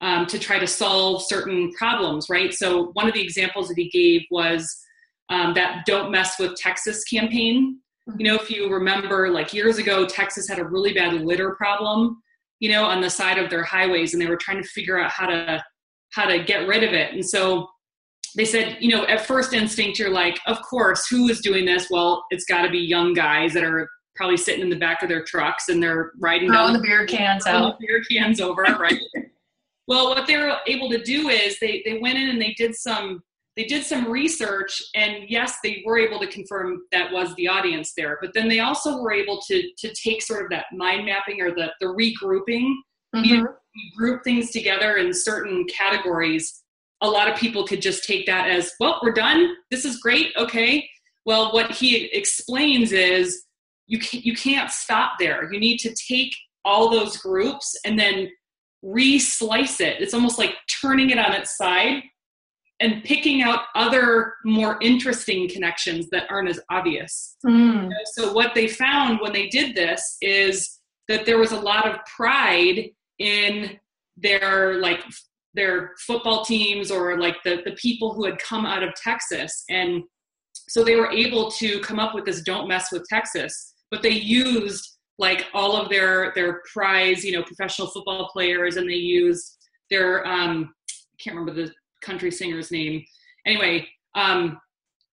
um, 0.00 0.26
to 0.26 0.38
try 0.38 0.58
to 0.58 0.66
solve 0.66 1.22
certain 1.22 1.72
problems, 1.72 2.30
right? 2.30 2.54
So 2.54 2.90
one 2.92 3.08
of 3.08 3.14
the 3.14 3.22
examples 3.22 3.68
that 3.68 3.76
he 3.76 3.88
gave 3.90 4.22
was 4.30 4.83
um, 5.28 5.54
that 5.54 5.84
"Don't 5.86 6.10
Mess 6.10 6.38
with 6.38 6.54
Texas" 6.56 7.04
campaign. 7.04 7.80
You 8.18 8.26
know, 8.26 8.34
if 8.36 8.50
you 8.50 8.70
remember, 8.70 9.30
like 9.30 9.54
years 9.54 9.78
ago, 9.78 10.06
Texas 10.06 10.48
had 10.48 10.58
a 10.58 10.64
really 10.64 10.92
bad 10.92 11.14
litter 11.14 11.54
problem. 11.54 12.20
You 12.60 12.70
know, 12.70 12.84
on 12.84 13.00
the 13.00 13.10
side 13.10 13.38
of 13.38 13.50
their 13.50 13.64
highways, 13.64 14.12
and 14.12 14.22
they 14.22 14.26
were 14.26 14.36
trying 14.36 14.62
to 14.62 14.68
figure 14.68 14.98
out 14.98 15.10
how 15.10 15.26
to 15.26 15.62
how 16.12 16.26
to 16.26 16.42
get 16.42 16.68
rid 16.68 16.84
of 16.84 16.92
it. 16.92 17.12
And 17.12 17.24
so 17.24 17.68
they 18.36 18.44
said, 18.44 18.78
you 18.80 18.90
know, 18.90 19.06
at 19.06 19.26
first 19.26 19.52
instinct, 19.52 19.98
you're 19.98 20.10
like, 20.10 20.38
of 20.46 20.60
course, 20.62 21.06
who 21.08 21.28
is 21.28 21.40
doing 21.40 21.64
this? 21.64 21.88
Well, 21.90 22.24
it's 22.30 22.44
got 22.44 22.62
to 22.62 22.70
be 22.70 22.78
young 22.78 23.14
guys 23.14 23.52
that 23.54 23.64
are 23.64 23.88
probably 24.16 24.36
sitting 24.36 24.62
in 24.62 24.70
the 24.70 24.76
back 24.76 25.02
of 25.02 25.08
their 25.08 25.24
trucks 25.24 25.68
and 25.68 25.82
they're 25.82 26.12
riding 26.20 26.50
down 26.50 26.72
the 26.72 26.80
beer 26.80 27.06
cans 27.06 27.46
out. 27.46 27.78
The 27.78 27.86
beer 27.86 28.02
cans 28.10 28.40
over, 28.40 28.62
right? 28.62 29.00
well, 29.86 30.08
what 30.08 30.26
they 30.26 30.36
were 30.36 30.56
able 30.66 30.88
to 30.90 31.02
do 31.02 31.28
is 31.28 31.58
they 31.58 31.82
they 31.84 31.98
went 31.98 32.18
in 32.18 32.28
and 32.28 32.40
they 32.40 32.54
did 32.56 32.74
some 32.74 33.22
they 33.56 33.64
did 33.64 33.84
some 33.84 34.10
research 34.10 34.82
and 34.94 35.24
yes 35.28 35.56
they 35.62 35.82
were 35.86 35.98
able 35.98 36.18
to 36.18 36.26
confirm 36.26 36.82
that 36.92 37.12
was 37.12 37.34
the 37.36 37.48
audience 37.48 37.92
there 37.96 38.18
but 38.20 38.32
then 38.34 38.48
they 38.48 38.60
also 38.60 39.00
were 39.00 39.12
able 39.12 39.40
to 39.46 39.62
to 39.78 39.92
take 39.94 40.22
sort 40.22 40.42
of 40.42 40.50
that 40.50 40.66
mind 40.72 41.04
mapping 41.04 41.40
or 41.40 41.50
the 41.50 41.70
the 41.80 41.86
regrouping 41.86 42.74
mm-hmm. 43.14 43.24
you 43.24 43.42
know, 43.42 43.48
group 43.96 44.22
things 44.24 44.50
together 44.50 44.96
in 44.96 45.12
certain 45.12 45.64
categories 45.66 46.64
a 47.04 47.08
lot 47.08 47.30
of 47.30 47.36
people 47.36 47.66
could 47.66 47.82
just 47.82 48.04
take 48.04 48.26
that 48.26 48.48
as, 48.48 48.72
well, 48.80 48.98
we're 49.02 49.12
done. 49.12 49.54
This 49.70 49.84
is 49.84 49.98
great. 49.98 50.32
Okay. 50.36 50.88
Well, 51.26 51.52
what 51.52 51.70
he 51.70 52.06
explains 52.06 52.92
is 52.92 53.44
you 53.86 53.98
can't, 53.98 54.24
you 54.24 54.34
can't 54.34 54.70
stop 54.70 55.12
there. 55.18 55.52
You 55.52 55.60
need 55.60 55.78
to 55.78 55.94
take 55.94 56.34
all 56.64 56.90
those 56.90 57.18
groups 57.18 57.78
and 57.84 57.98
then 57.98 58.30
re-slice 58.82 59.80
it. 59.80 60.00
It's 60.00 60.14
almost 60.14 60.38
like 60.38 60.54
turning 60.80 61.10
it 61.10 61.18
on 61.18 61.32
its 61.32 61.56
side 61.56 62.02
and 62.84 63.02
picking 63.02 63.40
out 63.40 63.60
other 63.74 64.34
more 64.44 64.76
interesting 64.82 65.48
connections 65.48 66.10
that 66.10 66.30
aren't 66.30 66.50
as 66.50 66.60
obvious. 66.70 67.36
Mm. 67.46 67.90
So 68.12 68.34
what 68.34 68.54
they 68.54 68.68
found 68.68 69.20
when 69.20 69.32
they 69.32 69.48
did 69.48 69.74
this 69.74 70.18
is 70.20 70.80
that 71.08 71.24
there 71.24 71.38
was 71.38 71.52
a 71.52 71.58
lot 71.58 71.88
of 71.88 72.04
pride 72.04 72.90
in 73.18 73.78
their 74.18 74.80
like 74.80 75.00
their 75.54 75.92
football 76.06 76.44
teams 76.44 76.90
or 76.90 77.18
like 77.18 77.36
the, 77.42 77.62
the 77.64 77.72
people 77.72 78.12
who 78.12 78.26
had 78.26 78.38
come 78.38 78.66
out 78.66 78.82
of 78.82 78.92
Texas. 78.96 79.64
And 79.70 80.02
so 80.68 80.84
they 80.84 80.96
were 80.96 81.10
able 81.10 81.50
to 81.52 81.80
come 81.80 81.98
up 81.98 82.14
with 82.14 82.26
this 82.26 82.42
don't 82.42 82.68
mess 82.68 82.92
with 82.92 83.06
Texas, 83.08 83.74
but 83.90 84.02
they 84.02 84.10
used 84.10 84.98
like 85.18 85.46
all 85.54 85.74
of 85.74 85.88
their 85.88 86.32
their 86.34 86.60
prize, 86.70 87.24
you 87.24 87.32
know, 87.32 87.44
professional 87.44 87.88
football 87.88 88.28
players 88.30 88.76
and 88.76 88.86
they 88.86 88.94
used 88.94 89.56
their 89.88 90.26
um 90.26 90.74
I 90.90 91.16
can't 91.22 91.34
remember 91.34 91.62
the 91.62 91.72
country 92.04 92.30
singer's 92.30 92.70
name. 92.70 93.04
Anyway, 93.46 93.86
um 94.14 94.60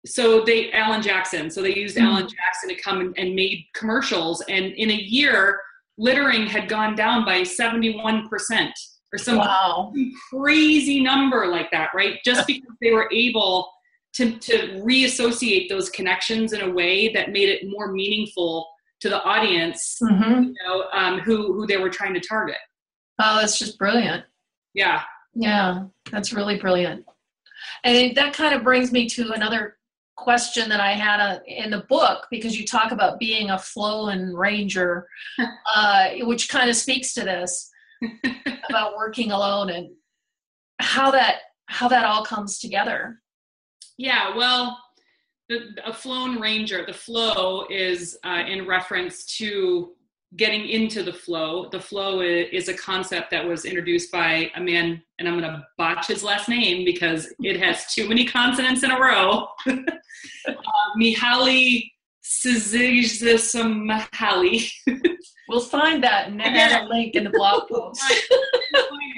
so 0.06 0.44
they 0.44 0.72
Alan 0.72 1.02
Jackson. 1.02 1.50
So 1.50 1.62
they 1.62 1.76
used 1.76 1.96
mm-hmm. 1.96 2.08
Alan 2.08 2.24
Jackson 2.24 2.70
to 2.70 2.76
come 2.76 3.02
and, 3.02 3.18
and 3.18 3.36
made 3.36 3.66
commercials 3.74 4.42
and 4.50 4.66
in 4.74 4.90
a 4.90 4.96
year 4.96 5.60
littering 5.98 6.48
had 6.48 6.68
gone 6.68 6.96
down 6.96 7.24
by 7.26 7.42
71% 7.42 8.72
or 9.14 9.18
some 9.18 9.38
wow. 9.38 9.94
crazy 10.30 11.02
number 11.02 11.48
like 11.48 11.70
that, 11.72 11.90
right? 11.94 12.18
Just 12.26 12.48
because 12.48 12.76
they 12.82 12.92
were 12.92 13.10
able 13.12 13.70
to, 14.14 14.38
to 14.40 14.82
reassociate 14.84 15.70
those 15.70 15.90
connections 15.90 16.54
in 16.54 16.62
a 16.62 16.70
way 16.70 17.10
that 17.14 17.32
made 17.32 17.50
it 17.50 17.70
more 17.70 17.92
meaningful 17.92 18.68
to 19.02 19.10
the 19.10 19.22
audience, 19.24 19.98
mm-hmm. 20.02 20.44
you 20.44 20.56
know, 20.66 20.86
um, 20.94 21.20
who 21.20 21.54
who 21.54 21.66
they 21.66 21.78
were 21.78 21.90
trying 21.90 22.14
to 22.14 22.20
target. 22.20 22.58
Oh, 23.20 23.40
that's 23.40 23.58
just 23.58 23.78
brilliant. 23.80 24.24
Yeah. 24.74 25.02
Yeah, 25.34 25.86
that's 26.12 26.34
really 26.34 26.58
brilliant. 26.58 27.06
And 27.84 28.16
that 28.16 28.34
kind 28.34 28.54
of 28.54 28.64
brings 28.64 28.92
me 28.92 29.08
to 29.10 29.32
another 29.32 29.78
question 30.18 30.70
that 30.70 30.80
I 30.80 30.92
had 30.92 31.20
uh, 31.20 31.40
in 31.48 31.72
the 31.72 31.86
book 31.90 32.28
because 32.30 32.60
you 32.60 32.66
talk 32.66 32.92
about 32.92 33.20
being 33.20 33.50
a 33.50 33.58
flow 33.58 34.10
and 34.10 34.38
ranger, 34.38 35.08
uh, 35.76 36.10
which 36.22 36.50
kind 36.50 36.70
of 36.70 36.76
speaks 36.76 37.14
to 37.14 37.22
this 37.22 37.70
about 38.70 38.96
working 38.96 39.32
alone 39.32 39.70
and 39.70 39.90
how 40.80 41.12
that 41.12 41.36
how 41.68 41.88
that 41.88 42.06
all 42.06 42.26
comes 42.26 42.60
together. 42.60 43.22
Yeah, 43.98 44.36
well, 44.36 44.78
the, 45.48 45.70
a 45.86 45.94
flown 45.94 46.40
ranger, 46.40 46.86
the 46.86 46.94
flow 46.94 47.66
is 47.70 48.18
uh, 48.26 48.44
in 48.48 48.68
reference 48.68 49.26
to 49.38 49.92
getting 50.38 50.68
into 50.68 51.04
the 51.04 51.14
flow. 51.14 51.70
The 51.70 51.80
flow 51.80 52.22
is 52.22 52.70
a 52.70 52.74
concept 52.74 53.30
that 53.32 53.46
was 53.46 53.66
introduced 53.66 54.12
by 54.12 54.50
a 54.56 54.62
man, 54.62 55.04
and 55.20 55.28
I'm 55.28 55.40
going 55.40 55.52
to 55.52 55.66
botch 55.78 56.08
his 56.08 56.24
last 56.24 56.48
name 56.48 56.86
because 56.86 57.34
it 57.40 57.60
has 57.60 57.94
too 57.94 58.08
many 58.08 58.26
consonants 58.26 58.84
in 58.84 58.92
a 58.92 59.00
row. 59.00 59.48
uh, 59.68 59.76
Mihaly 60.98 61.92
Csikszentmihalyi. 62.24 64.72
we'll 65.50 65.60
find 65.60 66.02
that 66.04 66.28
and 66.28 66.42
add 66.42 66.84
a 66.84 66.88
link 66.88 67.16
in 67.16 67.26
the 67.26 67.30
blog 67.32 67.68
post. 67.70 68.02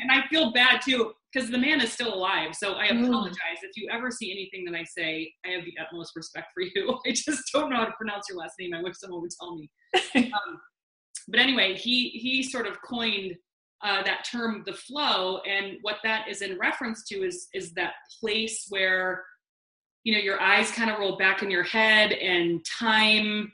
and 0.01 0.11
I 0.11 0.23
feel 0.29 0.51
bad 0.51 0.81
too 0.81 1.13
because 1.31 1.49
the 1.49 1.57
man 1.57 1.81
is 1.81 1.91
still 1.91 2.13
alive. 2.13 2.55
So 2.55 2.75
I 2.75 2.89
mm. 2.89 3.07
apologize 3.07 3.37
mm. 3.37 3.63
if 3.63 3.75
you 3.75 3.89
ever 3.91 4.11
see 4.11 4.31
anything 4.31 4.65
that 4.65 4.75
I 4.77 4.83
say. 4.83 5.33
I 5.45 5.49
have 5.49 5.65
the 5.65 5.73
utmost 5.81 6.15
respect 6.15 6.47
for 6.53 6.61
you. 6.61 6.99
I 7.07 7.11
just 7.11 7.43
don't 7.53 7.69
know 7.69 7.77
how 7.77 7.85
to 7.85 7.93
pronounce 7.97 8.25
your 8.29 8.37
last 8.37 8.53
name. 8.59 8.73
I 8.73 8.81
wish 8.81 8.97
someone 8.97 9.21
would 9.21 9.31
tell 9.39 9.55
me. 9.55 9.69
um, 10.15 10.59
but 11.27 11.39
anyway, 11.39 11.75
he 11.75 12.09
he 12.09 12.43
sort 12.43 12.67
of 12.67 12.81
coined 12.81 13.35
uh, 13.83 14.01
that 14.03 14.25
term, 14.29 14.63
the 14.65 14.73
flow, 14.73 15.39
and 15.39 15.77
what 15.81 15.97
that 16.03 16.27
is 16.29 16.41
in 16.41 16.57
reference 16.57 17.03
to 17.05 17.23
is 17.23 17.47
is 17.53 17.73
that 17.73 17.93
place 18.19 18.67
where 18.69 19.23
you 20.03 20.13
know 20.13 20.19
your 20.19 20.41
eyes 20.41 20.71
kind 20.71 20.89
of 20.89 20.99
roll 20.99 21.17
back 21.17 21.43
in 21.43 21.51
your 21.51 21.63
head 21.63 22.11
and 22.11 22.63
time 22.65 23.51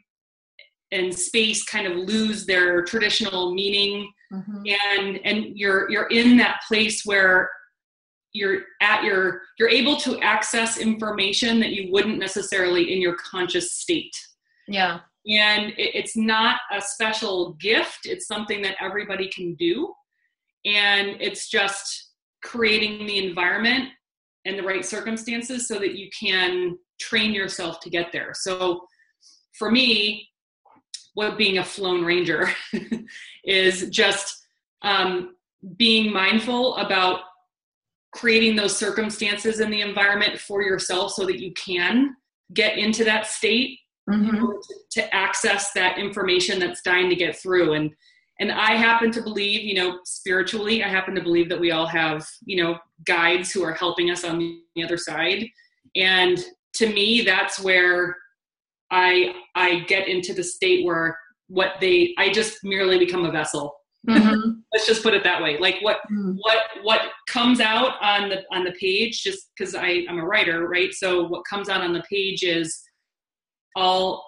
and 0.92 1.14
space 1.14 1.64
kind 1.64 1.86
of 1.86 1.96
lose 1.96 2.46
their 2.46 2.84
traditional 2.84 3.54
meaning. 3.54 4.12
Mm-hmm. 4.32 4.62
and 4.94 5.20
and 5.26 5.58
you're 5.58 5.90
you're 5.90 6.06
in 6.10 6.38
that 6.38 6.62
place 6.68 7.02
where 7.04 7.50
you're 8.32 8.60
at 8.80 9.04
your 9.04 9.42
you're 9.58 9.70
able 9.70 9.98
to 9.98 10.20
access 10.20 10.78
information 10.78 11.60
that 11.62 11.72
you 11.72 11.92
wouldn't 11.92 12.20
necessarily 12.20 12.94
in 12.94 13.02
your 13.02 13.16
conscious 13.16 13.72
state. 13.72 14.16
Yeah 14.68 15.00
and 15.28 15.72
it, 15.72 15.96
it's 15.96 16.16
not 16.16 16.60
a 16.72 16.82
special 16.82 17.54
gift 17.60 18.00
it's 18.06 18.28
something 18.28 18.62
that 18.62 18.76
everybody 18.80 19.30
can 19.30 19.54
do 19.56 19.94
and 20.66 21.16
it's 21.20 21.50
just 21.50 22.12
creating 22.44 23.06
the 23.06 23.18
environment 23.18 23.90
and 24.46 24.58
the 24.58 24.64
right 24.64 24.86
circumstances 24.86 25.68
so 25.68 25.78
that 25.80 25.96
you 25.96 26.10
can 26.18 26.78
train 27.00 27.34
yourself 27.34 27.80
to 27.82 27.90
get 27.90 28.12
there. 28.12 28.32
So 28.34 28.82
for 29.58 29.72
me, 29.72 30.30
what 31.14 31.38
being 31.38 31.58
a 31.58 31.64
flown 31.64 32.04
ranger 32.04 32.50
is 33.44 33.90
just 33.90 34.46
um, 34.82 35.36
being 35.78 36.14
mindful 36.14 36.76
about 36.78 37.22
creating 38.14 38.56
those 38.56 38.76
circumstances 38.76 39.60
in 39.60 39.70
the 39.70 39.82
environment 39.82 40.40
for 40.40 40.62
yourself 40.62 41.12
so 41.12 41.26
that 41.26 41.40
you 41.40 41.54
can 41.54 42.16
get 42.54 42.78
into 42.78 43.04
that 43.04 43.28
state 43.28 43.79
mm-hmm. 44.10 44.36
to, 44.38 44.62
to 44.92 45.16
access 45.16 45.72
that 45.74 45.98
information 45.98 46.60
that's 46.60 46.82
dying 46.82 47.10
to 47.10 47.16
get 47.16 47.38
through 47.38 47.74
and 47.74 47.92
and 48.40 48.52
i 48.52 48.74
happen 48.74 49.12
to 49.12 49.22
believe 49.22 49.64
you 49.64 49.76
know 49.76 50.00
spiritually 50.06 50.84
i 50.84 50.88
happen 50.88 51.14
to 51.14 51.22
believe 51.22 51.50
that 51.50 51.60
we 51.60 51.72
all 51.72 51.86
have 51.86 52.26
you 52.46 52.62
know 52.62 52.78
guides 53.06 53.52
who 53.52 53.64
are 53.64 53.74
helping 53.74 54.10
us 54.10 54.24
on 54.24 54.62
the 54.76 54.84
other 54.84 54.98
side 54.98 55.46
and 55.96 56.46
to 56.74 56.92
me 56.92 57.22
that's 57.22 57.60
where 57.60 58.16
i 58.92 59.34
i 59.56 59.80
get 59.82 60.08
into 60.08 60.34
the 60.34 60.44
state 60.44 60.86
where 60.86 61.18
what 61.48 61.74
they 61.80 62.14
i 62.18 62.32
just 62.32 62.60
merely 62.64 62.98
become 62.98 63.26
a 63.26 63.32
vessel 63.32 63.76
mm-hmm. 64.08 64.52
let's 64.74 64.88
just 64.88 65.04
put 65.04 65.14
it 65.14 65.24
that 65.24 65.42
way 65.42 65.58
like 65.60 65.76
what 65.82 65.98
mm-hmm. 66.12 66.34
what 66.40 66.60
what 66.84 67.02
comes 67.28 67.60
out 67.60 67.94
on 68.02 68.30
the 68.30 68.44
on 68.52 68.64
the 68.64 68.74
page 68.74 69.22
just 69.22 69.52
because 69.58 69.76
i 69.76 70.04
i'm 70.10 70.20
a 70.20 70.26
writer 70.26 70.68
right 70.68 70.94
so 70.94 71.28
what 71.28 71.44
comes 71.46 71.70
out 71.70 71.82
on 71.82 71.94
the 71.94 72.04
page 72.10 72.44
is 72.44 72.82
all 73.76 74.28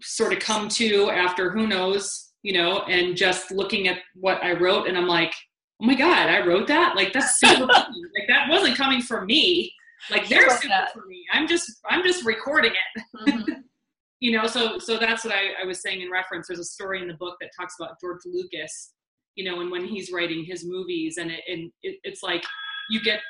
sort 0.00 0.32
of 0.32 0.38
come 0.38 0.68
to 0.68 1.10
after 1.10 1.50
who 1.50 1.66
knows 1.66 2.28
you 2.42 2.52
know, 2.52 2.82
and 2.82 3.16
just 3.16 3.50
looking 3.50 3.88
at 3.88 3.98
what 4.14 4.42
I 4.42 4.52
wrote, 4.52 4.88
and 4.88 4.96
I'm 4.96 5.06
like, 5.06 5.34
oh 5.82 5.86
my 5.86 5.94
god, 5.94 6.28
I 6.28 6.46
wrote 6.46 6.68
that. 6.68 6.96
Like 6.96 7.12
that's 7.12 7.38
super 7.38 7.66
like 7.66 8.28
that 8.28 8.48
wasn't 8.48 8.76
coming 8.76 9.02
from 9.02 9.26
me. 9.26 9.72
Like 10.10 10.28
they're 10.28 10.48
super 10.50 10.68
that. 10.68 10.92
for 10.92 11.04
me. 11.06 11.24
I'm 11.32 11.48
just 11.48 11.70
I'm 11.88 12.04
just 12.04 12.24
recording 12.24 12.72
it. 12.72 13.02
Mm-hmm. 13.16 13.52
you 14.20 14.32
know, 14.32 14.46
so 14.46 14.78
so 14.78 14.98
that's 14.98 15.24
what 15.24 15.34
I, 15.34 15.62
I 15.62 15.66
was 15.66 15.82
saying 15.82 16.00
in 16.00 16.10
reference. 16.10 16.48
There's 16.48 16.60
a 16.60 16.64
story 16.64 17.02
in 17.02 17.08
the 17.08 17.14
book 17.14 17.36
that 17.40 17.50
talks 17.58 17.74
about 17.78 18.00
George 18.00 18.20
Lucas, 18.24 18.92
you 19.34 19.44
know, 19.44 19.60
and 19.60 19.70
when 19.70 19.84
he's 19.84 20.12
writing 20.12 20.44
his 20.44 20.64
movies, 20.64 21.18
and 21.18 21.30
it, 21.30 21.40
and 21.48 21.72
it, 21.82 21.98
it's 22.04 22.22
like 22.22 22.44
you 22.88 23.02
get 23.02 23.20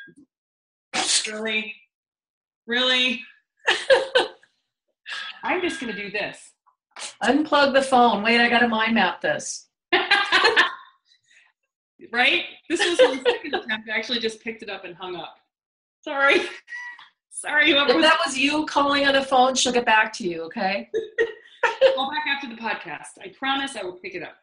really, 1.27 1.75
really. 2.67 3.23
I'm 5.43 5.61
just 5.61 5.81
gonna 5.81 5.95
do 5.95 6.11
this. 6.11 6.53
Unplug 7.23 7.75
the 7.75 7.83
phone. 7.83 8.23
Wait, 8.23 8.41
I 8.41 8.49
gotta 8.49 8.69
mind 8.69 8.95
map 8.95 9.21
this. 9.21 9.69
right? 12.13 12.45
This 12.69 12.81
was 12.81 12.99
my 12.99 13.23
second 13.27 13.55
attempt. 13.55 13.89
I 13.89 13.97
actually 13.97 14.19
just 14.21 14.41
picked 14.41 14.63
it 14.63 14.71
up 14.71 14.85
and 14.85 14.95
hung 14.95 15.17
up. 15.17 15.37
Sorry. 16.03 16.41
Sorry, 17.31 17.71
whoever 17.71 17.91
If 17.91 17.97
was 17.97 18.05
that 18.05 18.19
was 18.27 18.37
you 18.37 18.67
calling 18.67 19.07
on 19.07 19.15
the 19.15 19.23
phone, 19.23 19.55
she'll 19.55 19.73
get 19.73 19.87
back 19.87 20.13
to 20.15 20.27
you, 20.27 20.43
okay? 20.43 20.91
call 21.95 22.11
back 22.11 22.27
after 22.27 22.49
the 22.49 22.57
podcast. 22.57 23.23
I 23.23 23.29
promise 23.39 23.77
I 23.77 23.85
will 23.85 23.93
pick 23.93 24.17
it 24.17 24.25
up. 24.25 24.35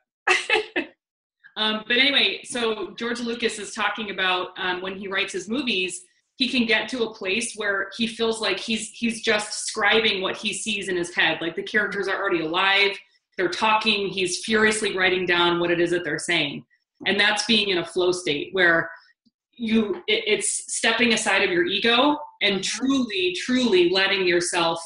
Um, 1.57 1.83
but 1.87 1.97
anyway, 1.97 2.41
so 2.43 2.91
George 2.91 3.21
Lucas 3.21 3.59
is 3.59 3.73
talking 3.73 4.09
about 4.11 4.49
um, 4.57 4.81
when 4.81 4.95
he 4.97 5.07
writes 5.07 5.31
his 5.31 5.47
movies, 5.47 6.01
he 6.37 6.49
can 6.49 6.65
get 6.65 6.89
to 6.89 7.03
a 7.03 7.13
place 7.13 7.53
where 7.55 7.89
he 7.97 8.07
feels 8.07 8.41
like 8.41 8.59
he's 8.59 8.89
he's 8.89 9.21
just 9.21 9.71
scribing 9.73 10.21
what 10.21 10.35
he 10.35 10.53
sees 10.53 10.89
in 10.89 10.97
his 10.97 11.13
head. 11.15 11.39
Like 11.41 11.55
the 11.55 11.63
characters 11.63 12.07
are 12.07 12.21
already 12.21 12.41
alive, 12.41 12.97
they're 13.37 13.49
talking. 13.49 14.09
He's 14.09 14.43
furiously 14.43 14.97
writing 14.97 15.25
down 15.25 15.59
what 15.59 15.71
it 15.71 15.79
is 15.79 15.91
that 15.91 16.03
they're 16.03 16.19
saying, 16.19 16.65
and 17.05 17.19
that's 17.19 17.45
being 17.45 17.69
in 17.69 17.79
a 17.79 17.85
flow 17.85 18.11
state 18.11 18.49
where 18.51 18.89
you 19.53 20.03
it, 20.07 20.23
it's 20.27 20.73
stepping 20.75 21.13
aside 21.13 21.41
of 21.43 21.49
your 21.49 21.65
ego 21.65 22.17
and 22.41 22.63
truly, 22.63 23.35
truly 23.39 23.89
letting 23.89 24.27
yourself 24.27 24.81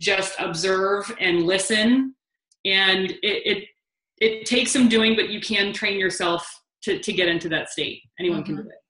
just 0.00 0.34
observe 0.38 1.10
and 1.20 1.44
listen. 1.44 2.14
And 2.64 3.10
it, 3.10 3.18
it 3.22 3.68
it 4.20 4.46
takes 4.46 4.72
some 4.72 4.88
doing, 4.88 5.16
but 5.16 5.30
you 5.30 5.40
can 5.40 5.72
train 5.72 5.98
yourself 5.98 6.46
to, 6.82 6.98
to 6.98 7.12
get 7.12 7.28
into 7.28 7.48
that 7.48 7.70
state. 7.70 8.02
Anyone 8.20 8.44
can 8.44 8.54
mm-hmm. 8.54 8.64
do 8.64 8.68
it. 8.68 8.81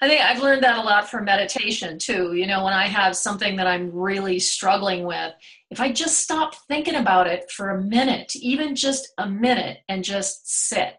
I 0.00 0.08
think 0.08 0.20
I've 0.22 0.42
learned 0.42 0.62
that 0.62 0.78
a 0.78 0.82
lot 0.82 1.08
from 1.08 1.24
meditation 1.24 1.98
too. 1.98 2.34
You 2.34 2.46
know, 2.46 2.64
when 2.64 2.72
I 2.72 2.86
have 2.86 3.16
something 3.16 3.56
that 3.56 3.66
I'm 3.66 3.90
really 3.92 4.38
struggling 4.38 5.04
with, 5.04 5.32
if 5.70 5.80
I 5.80 5.92
just 5.92 6.20
stop 6.20 6.54
thinking 6.68 6.96
about 6.96 7.26
it 7.26 7.50
for 7.50 7.70
a 7.70 7.80
minute, 7.82 8.34
even 8.36 8.74
just 8.74 9.12
a 9.18 9.28
minute, 9.28 9.78
and 9.88 10.02
just 10.04 10.68
sit. 10.68 10.94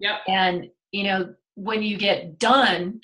Yep. 0.00 0.18
And, 0.28 0.70
you 0.92 1.04
know, 1.04 1.34
when 1.54 1.82
you 1.82 1.96
get 1.96 2.38
done, 2.38 3.00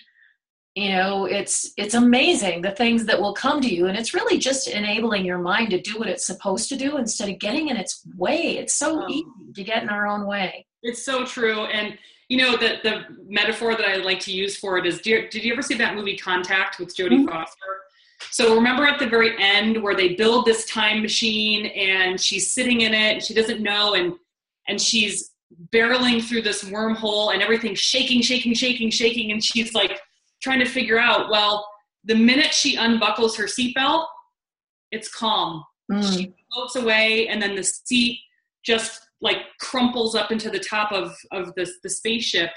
you 0.75 0.91
know 0.91 1.25
it's 1.25 1.73
it's 1.79 1.95
amazing 1.95 2.61
the 2.61 2.71
things 2.71 3.07
that 3.07 3.19
will 3.19 3.33
come 3.33 3.63
to 3.63 3.75
you 3.75 3.87
and 3.87 3.97
it's 3.97 4.13
really 4.13 4.37
just 4.37 4.69
enabling 4.69 5.25
your 5.25 5.39
mind 5.39 5.71
to 5.71 5.81
do 5.81 5.99
what 5.99 6.07
it's 6.07 6.27
supposed 6.27 6.69
to 6.69 6.77
do 6.77 6.99
instead 6.99 7.31
of 7.31 7.39
getting 7.39 7.69
in 7.69 7.79
its 7.79 8.03
way 8.15 8.59
it's 8.59 8.75
so 8.75 9.03
Oh. 9.03 9.09
easy 9.09 9.25
to 9.55 9.65
get 9.65 9.83
in 9.83 9.89
our 9.89 10.07
own 10.07 10.27
way 10.27 10.67
It's 10.83 11.03
so 11.03 11.25
true. 11.25 11.65
And 11.65 11.97
you 12.29 12.39
know, 12.39 12.57
the 12.57 12.79
the 12.83 13.05
metaphor 13.29 13.75
that 13.77 13.87
I 13.87 13.97
like 13.97 14.21
to 14.21 14.33
use 14.33 14.57
for 14.57 14.79
it 14.79 14.87
is 14.87 15.01
did 15.01 15.35
you 15.35 15.53
ever 15.53 15.63
see 15.63 15.75
that 15.75 15.95
movie 15.95 16.17
Contact 16.17 16.79
with 16.79 16.97
Jodie 16.97 17.25
Mhm. 17.25 17.29
Foster? 17.31 17.81
So 18.31 18.55
remember 18.55 18.87
at 18.87 18.99
the 18.99 19.07
very 19.07 19.35
end 19.41 19.83
where 19.83 19.95
they 19.95 20.15
build 20.15 20.47
this 20.47 20.65
time 20.67 21.03
machine 21.03 21.67
and 21.67 22.21
she's 22.21 22.51
sitting 22.53 22.81
in 22.81 22.95
it 22.95 23.13
and 23.15 23.23
she 23.23 23.35
doesn't 23.35 23.63
know 23.63 23.95
and 23.95 24.15
and 24.69 24.81
she's 24.81 25.31
barreling 25.73 26.21
through 26.23 26.43
this 26.43 26.65
wormhole 26.65 27.33
and 27.33 27.41
everything's 27.43 27.79
shaking, 27.79 28.21
shaking, 28.21 28.53
shaking, 28.55 28.91
shaking, 28.91 29.31
and 29.31 29.43
she's 29.45 29.75
like 29.75 30.01
trying 30.43 30.59
to 30.59 30.65
figure 30.67 30.99
out, 30.99 31.31
well, 31.31 31.67
the 32.05 32.15
minute 32.15 32.53
she 32.53 32.77
unbuckles 32.77 33.37
her 33.37 33.45
seatbelt, 33.45 34.07
it's 34.91 35.09
calm 35.09 35.63
Mm. 35.91 36.17
she 36.19 36.35
floats 36.53 36.75
away 36.75 37.29
and 37.29 37.41
then 37.41 37.55
the 37.55 37.63
seat 37.63 38.19
just 38.65 39.06
like 39.21 39.39
crumples 39.61 40.15
up 40.15 40.31
into 40.31 40.51
the 40.51 40.59
top 40.61 40.93
of 40.93 41.15
of 41.33 41.55
the, 41.57 41.71
the 41.83 41.91
spaceship. 41.91 42.51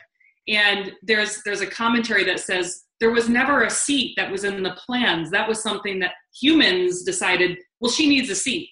And 0.47 0.91
there's 1.03 1.41
there's 1.45 1.61
a 1.61 1.67
commentary 1.67 2.23
that 2.25 2.39
says 2.39 2.83
there 2.99 3.11
was 3.11 3.29
never 3.29 3.63
a 3.63 3.69
seat 3.69 4.13
that 4.17 4.31
was 4.31 4.43
in 4.43 4.61
the 4.63 4.77
plans. 4.85 5.29
That 5.31 5.47
was 5.47 5.61
something 5.61 5.99
that 5.99 6.13
humans 6.39 7.03
decided 7.03 7.57
well 7.79 7.91
she 7.91 8.07
needs 8.09 8.29
a 8.29 8.35
seat. 8.35 8.69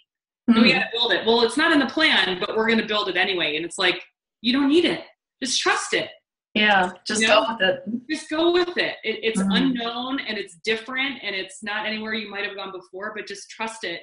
Mm. 0.49 0.61
we 0.63 0.71
got 0.73 0.79
to 0.79 0.85
build 0.93 1.11
it. 1.11 1.25
Well 1.25 1.41
it's 1.43 1.57
not 1.57 1.71
in 1.71 1.79
the 1.79 1.85
plan 1.87 2.39
but 2.39 2.55
we're 2.55 2.67
going 2.67 2.79
to 2.79 2.85
build 2.85 3.09
it 3.09 3.17
anyway. 3.17 3.55
And 3.55 3.65
it's 3.65 3.77
like 3.77 4.01
you 4.41 4.53
don't 4.53 4.69
need 4.69 4.85
it. 4.85 5.01
Just 5.43 5.59
trust 5.61 5.93
it. 5.93 6.09
Yeah 6.55 6.91
just 7.05 7.21
You 7.21 7.27
go 7.27 7.45
with 7.49 7.61
it. 7.61 7.79
just 8.09 8.29
go 8.29 8.51
with 8.51 8.77
it, 8.77 8.95
it 9.03 9.19
it's 9.21 9.41
Mhm. 9.41 9.55
unknown 9.57 10.19
and 10.21 10.37
it's 10.37 10.55
different 10.63 11.19
and 11.21 11.35
it's 11.35 11.61
not 11.61 11.85
anywhere 11.85 12.13
you 12.15 12.29
might 12.29 12.45
have 12.45 12.55
gone 12.55 12.71
before 12.71 13.13
but 13.15 13.27
just 13.27 13.49
trust 13.49 13.83
it 13.83 14.01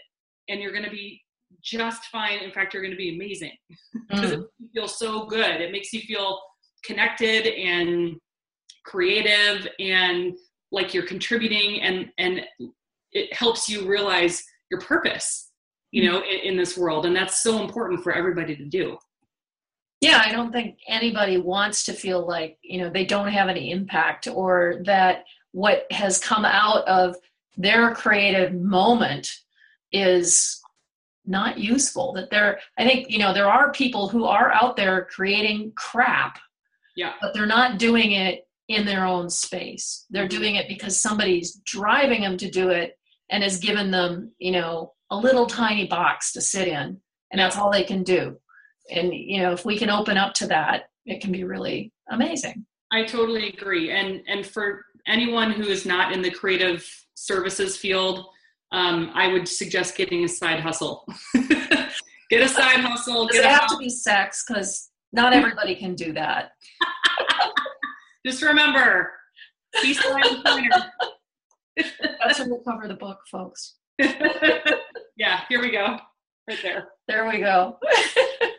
and 0.48 0.60
you're 0.60 0.70
going 0.72 0.84
to 0.84 0.90
be 0.90 1.20
just 1.62 2.04
fine. 2.06 2.38
In 2.40 2.50
fact 2.52 2.72
you're 2.74 2.82
going 2.82 2.92
to 2.92 2.96
be 2.96 3.14
amazing. 3.14 3.52
Because 4.10 4.32
Mm. 4.32 4.42
it 4.42 4.70
feels 4.74 4.98
so 4.98 5.26
good. 5.26 5.60
It 5.60 5.72
makes 5.72 5.92
you 5.92 6.00
feel 6.02 6.40
connected 6.84 7.46
and 7.46 8.16
creative 8.84 9.66
and 9.78 10.36
like 10.72 10.92
you're 10.92 11.06
contributing 11.06 11.80
and 11.82 12.10
and 12.18 12.42
it 13.12 13.32
helps 13.32 13.68
you 13.68 13.86
realize 13.86 14.42
your 14.70 14.80
purpose 14.80 15.52
you 15.92 16.04
know 16.10 16.18
in, 16.22 16.40
in 16.50 16.56
this 16.56 16.76
world. 16.76 17.06
And 17.06 17.14
that's 17.16 17.42
so 17.42 17.62
important 17.62 18.02
for 18.02 18.12
everybody 18.12 18.54
to 18.56 18.64
do. 18.66 18.98
Yeah 20.00 20.20
i 20.26 20.30
don't 20.32 20.52
think 20.52 20.76
anybody 20.88 21.38
wants 21.38 21.84
to 21.86 21.92
feel 21.94 22.26
like 22.26 22.58
you 22.62 22.78
know 22.80 22.90
they 22.90 23.06
don't 23.06 23.28
have 23.28 23.48
any 23.48 23.70
impact 23.70 24.26
or 24.26 24.82
that 24.84 25.24
what 25.52 25.86
has 25.90 26.18
come 26.18 26.44
out 26.44 26.86
of 26.86 27.16
their 27.56 27.94
creative 27.94 28.52
moment 28.52 29.30
is 29.92 30.60
not 31.26 31.58
useful 31.58 32.12
that 32.12 32.30
there 32.30 32.58
i 32.78 32.84
think 32.84 33.10
you 33.10 33.18
know 33.18 33.32
there 33.32 33.50
are 33.50 33.72
people 33.72 34.08
who 34.08 34.24
are 34.24 34.52
out 34.52 34.76
there 34.76 35.06
creating 35.10 35.72
crap 35.76 36.38
yeah 36.96 37.14
but 37.20 37.32
they're 37.34 37.46
not 37.46 37.78
doing 37.78 38.12
it 38.12 38.46
in 38.68 38.84
their 38.84 39.04
own 39.04 39.28
space 39.30 40.06
they're 40.10 40.26
Mhm. 40.26 40.30
doing 40.30 40.54
it 40.56 40.68
because 40.68 41.00
somebody's 41.00 41.54
driving 41.64 42.22
them 42.22 42.36
to 42.38 42.50
do 42.50 42.70
it 42.70 42.98
and 43.30 43.42
has 43.42 43.58
given 43.58 43.90
them 43.90 44.32
you 44.38 44.50
know 44.50 44.92
a 45.10 45.16
little 45.16 45.46
tiny 45.46 45.86
box 45.86 46.32
to 46.32 46.40
sit 46.40 46.68
in 46.68 47.00
and 47.30 47.38
that's 47.40 47.56
all 47.56 47.70
they 47.70 47.84
can 47.84 48.02
do 48.02 48.36
and 48.90 49.14
you 49.14 49.40
know 49.40 49.52
if 49.52 49.64
we 49.64 49.78
can 49.78 49.90
open 49.90 50.16
up 50.18 50.34
to 50.34 50.46
that 50.46 50.88
it 51.06 51.20
can 51.20 51.32
be 51.32 51.44
really 51.44 51.92
amazing 52.10 52.66
I 52.92 53.02
totally 53.02 53.48
agree. 53.48 53.90
And 53.90 54.22
and 54.28 54.46
for 54.46 54.84
anyone 55.06 55.50
who 55.50 55.64
is 55.64 55.84
not 55.84 56.12
in 56.12 56.22
the 56.22 56.30
creative 56.30 56.88
services 57.14 57.76
field, 57.76 58.26
um, 58.74 59.12
I 59.14 59.28
would 59.28 59.48
suggest 59.48 59.96
getting 59.96 60.24
a 60.24 60.28
side 60.28 60.58
hustle. 60.58 61.06
get 62.30 62.42
a 62.42 62.48
side 62.48 62.80
hustle. 62.80 63.28
does 63.28 63.36
it 63.38 63.44
have 63.44 63.68
to 63.68 63.76
be 63.76 63.88
sex 63.88 64.44
because 64.46 64.90
not 65.12 65.32
everybody 65.32 65.76
can 65.76 65.94
do 65.94 66.12
that 66.12 66.50
Just 68.26 68.42
remember, 68.42 69.12
peace 69.80 70.02
sign 70.02 70.42
pointer. 70.44 70.90
that's 72.20 72.40
when 72.40 72.50
we'll 72.50 72.62
cover 72.62 72.88
the 72.88 72.94
book 72.94 73.18
folks 73.30 73.76
yeah, 75.16 75.42
here 75.48 75.60
we 75.60 75.70
go, 75.70 75.98
right 76.48 76.58
there. 76.62 76.88
there 77.06 77.28
we 77.28 77.38
go 77.38 77.78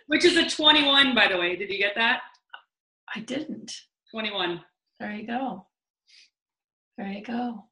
Which 0.07 0.23
is 0.23 0.37
a 0.37 0.47
21, 0.49 1.13
by 1.13 1.27
the 1.27 1.37
way. 1.37 1.55
Did 1.57 1.69
you 1.69 1.77
get 1.77 1.95
that? 1.95 2.21
i 3.13 3.19
didn't 3.19 3.71
21. 4.11 4.61
There 4.99 5.11
you 5.11 5.27
go. 5.27 5.65
There 6.97 7.07
you 7.07 7.23
go. 7.23 7.65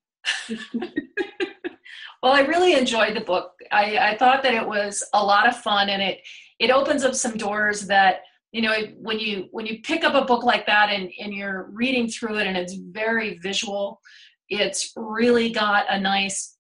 Well, 2.23 2.31
I 2.31 2.39
really 2.39 2.73
enjoyed 2.73 3.17
the 3.17 3.21
book. 3.21 3.51
I, 3.69 3.97
I 3.97 4.17
thought 4.17 4.43
that 4.43 4.53
it 4.53 4.65
was 4.65 5.03
a 5.13 5.23
lot 5.23 5.47
of 5.47 5.57
fun, 5.57 5.89
and 5.89 6.01
it 6.01 6.21
it 6.57 6.71
opens 6.71 7.03
up 7.03 7.15
some 7.15 7.35
doors 7.35 7.81
that 7.87 8.21
you 8.53 8.61
know 8.61 8.73
when 8.97 9.19
you 9.19 9.49
when 9.51 9.65
you 9.65 9.81
pick 9.81 10.05
up 10.05 10.15
a 10.15 10.25
book 10.25 10.43
like 10.43 10.65
that 10.67 10.89
and 10.89 11.11
and 11.19 11.33
you're 11.33 11.69
reading 11.73 12.07
through 12.07 12.37
it 12.37 12.47
and 12.47 12.55
it's 12.55 12.75
very 12.75 13.37
visual. 13.39 13.99
It's 14.47 14.93
really 14.95 15.51
got 15.51 15.85
a 15.89 15.99
nice 15.99 16.55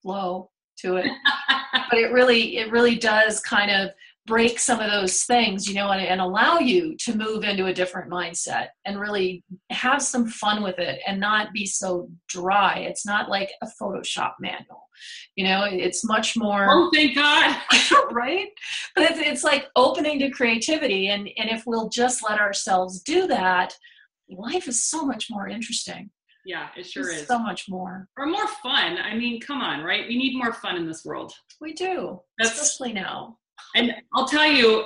flow 0.00 0.50
to 0.78 0.96
it, 0.96 1.10
but 1.90 1.98
it 1.98 2.10
really 2.10 2.56
it 2.56 2.72
really 2.72 2.96
does 2.96 3.38
kind 3.38 3.70
of 3.70 3.90
break 4.26 4.58
some 4.58 4.80
of 4.80 4.90
those 4.90 5.24
things, 5.24 5.66
you 5.66 5.74
know, 5.74 5.90
and, 5.90 6.00
and 6.00 6.20
allow 6.20 6.58
you 6.58 6.96
to 6.96 7.16
move 7.16 7.42
into 7.42 7.66
a 7.66 7.74
different 7.74 8.10
mindset 8.10 8.68
and 8.84 9.00
really 9.00 9.42
have 9.70 10.00
some 10.00 10.26
fun 10.26 10.62
with 10.62 10.78
it 10.78 11.00
and 11.06 11.18
not 11.18 11.52
be 11.52 11.66
so 11.66 12.08
dry. 12.28 12.78
It's 12.78 13.04
not 13.04 13.28
like 13.28 13.50
a 13.62 13.68
Photoshop 13.80 14.34
manual, 14.40 14.88
you 15.36 15.44
know, 15.44 15.64
it's 15.64 16.04
much 16.04 16.36
more, 16.36 16.66
oh, 16.70 16.90
thank 16.94 17.16
God. 17.16 17.56
right? 18.12 18.48
But 18.94 19.10
it's, 19.10 19.18
it's 19.18 19.44
like 19.44 19.68
opening 19.76 20.18
to 20.20 20.30
creativity. 20.30 21.08
And, 21.08 21.28
and 21.36 21.50
if 21.50 21.64
we'll 21.66 21.88
just 21.88 22.22
let 22.28 22.38
ourselves 22.38 23.02
do 23.02 23.26
that, 23.28 23.74
life 24.30 24.68
is 24.68 24.84
so 24.84 25.04
much 25.04 25.28
more 25.30 25.48
interesting. 25.48 26.10
Yeah, 26.44 26.68
it 26.76 26.86
sure 26.86 27.08
is. 27.08 27.26
So 27.26 27.38
much 27.38 27.66
more. 27.68 28.08
Or 28.18 28.26
more 28.26 28.48
fun. 28.62 28.98
I 28.98 29.14
mean, 29.14 29.40
come 29.40 29.60
on, 29.60 29.82
right? 29.84 30.06
We 30.08 30.16
need 30.16 30.36
more 30.36 30.52
fun 30.52 30.76
in 30.76 30.86
this 30.86 31.04
world. 31.04 31.32
We 31.60 31.72
do, 31.72 32.20
That's- 32.38 32.60
especially 32.60 32.92
now. 32.92 33.38
And 33.74 33.94
I'll 34.14 34.26
tell 34.26 34.46
you, 34.46 34.84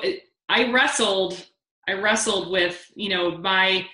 I 0.49 0.71
wrestled. 0.71 1.47
I 1.89 1.95
wrestled 1.95 2.51
with 2.51 2.91
you 2.95 3.09
know 3.09 3.39
my 3.39 3.87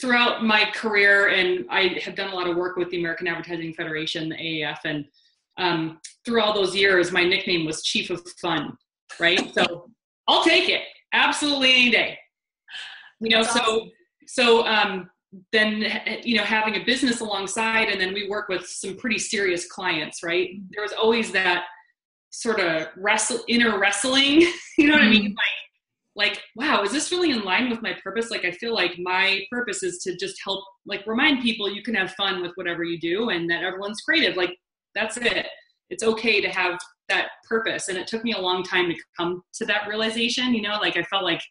throughout 0.00 0.44
my 0.44 0.70
career, 0.74 1.28
and 1.28 1.66
I 1.70 1.98
have 2.02 2.14
done 2.14 2.32
a 2.32 2.34
lot 2.34 2.48
of 2.48 2.56
work 2.56 2.76
with 2.76 2.90
the 2.90 2.98
American 2.98 3.28
Advertising 3.28 3.74
Federation, 3.74 4.28
the 4.28 4.36
AAF, 4.36 4.78
and 4.84 5.04
um, 5.58 6.00
through 6.24 6.42
all 6.42 6.52
those 6.52 6.74
years, 6.74 7.12
my 7.12 7.24
nickname 7.24 7.64
was 7.64 7.82
Chief 7.82 8.10
of 8.10 8.26
Fun. 8.40 8.76
Right, 9.20 9.54
so 9.54 9.88
I'll 10.26 10.44
take 10.44 10.68
it 10.68 10.82
absolutely 11.12 11.72
any 11.72 11.90
day. 11.90 12.18
You 13.20 13.30
know, 13.30 13.42
That's 13.42 13.54
so 13.54 13.88
so 14.26 14.66
um, 14.66 15.08
then 15.52 16.20
you 16.22 16.36
know 16.36 16.42
having 16.42 16.76
a 16.76 16.84
business 16.84 17.20
alongside 17.20 17.88
and 17.88 18.00
then 18.00 18.14
we 18.14 18.28
work 18.28 18.48
with 18.48 18.66
some 18.66 18.96
pretty 18.96 19.18
serious 19.18 19.66
clients 19.70 20.22
right 20.22 20.50
there 20.70 20.82
was 20.82 20.92
always 20.92 21.32
that 21.32 21.64
sort 22.40 22.60
of 22.60 22.88
wrestle 22.96 23.40
inner 23.48 23.78
wrestling 23.78 24.40
you 24.78 24.86
know 24.88 24.94
what 24.94 25.02
mm-hmm. 25.02 25.08
i 25.08 25.10
mean 25.10 25.22
mm-hmm. 25.30 25.36
like 26.16 26.32
like 26.34 26.42
wow 26.54 26.82
is 26.82 26.92
this 26.92 27.12
really 27.12 27.30
in 27.30 27.42
line 27.44 27.68
with 27.68 27.82
my 27.82 27.94
purpose 28.02 28.30
like 28.30 28.44
i 28.44 28.50
feel 28.50 28.74
like 28.74 28.92
my 28.98 29.40
purpose 29.50 29.82
is 29.82 29.98
to 29.98 30.16
just 30.16 30.36
help 30.42 30.64
like 30.86 31.06
remind 31.06 31.42
people 31.42 31.70
you 31.70 31.82
can 31.82 31.94
have 31.94 32.12
fun 32.12 32.42
with 32.42 32.52
whatever 32.54 32.84
you 32.84 32.98
do 32.98 33.30
and 33.30 33.48
that 33.50 33.62
everyone's 33.62 34.00
creative 34.00 34.36
like 34.36 34.56
that's 34.94 35.16
it 35.18 35.46
it's 35.90 36.02
okay 36.02 36.40
to 36.40 36.48
have 36.48 36.78
that 37.08 37.28
purpose 37.48 37.88
and 37.88 37.98
it 37.98 38.06
took 38.06 38.24
me 38.24 38.32
a 38.32 38.40
long 38.40 38.62
time 38.62 38.88
to 38.88 38.96
come 39.16 39.42
to 39.52 39.64
that 39.64 39.86
realization 39.88 40.54
you 40.54 40.62
know 40.62 40.78
like 40.80 40.96
i 40.96 41.02
felt 41.04 41.22
like 41.22 41.42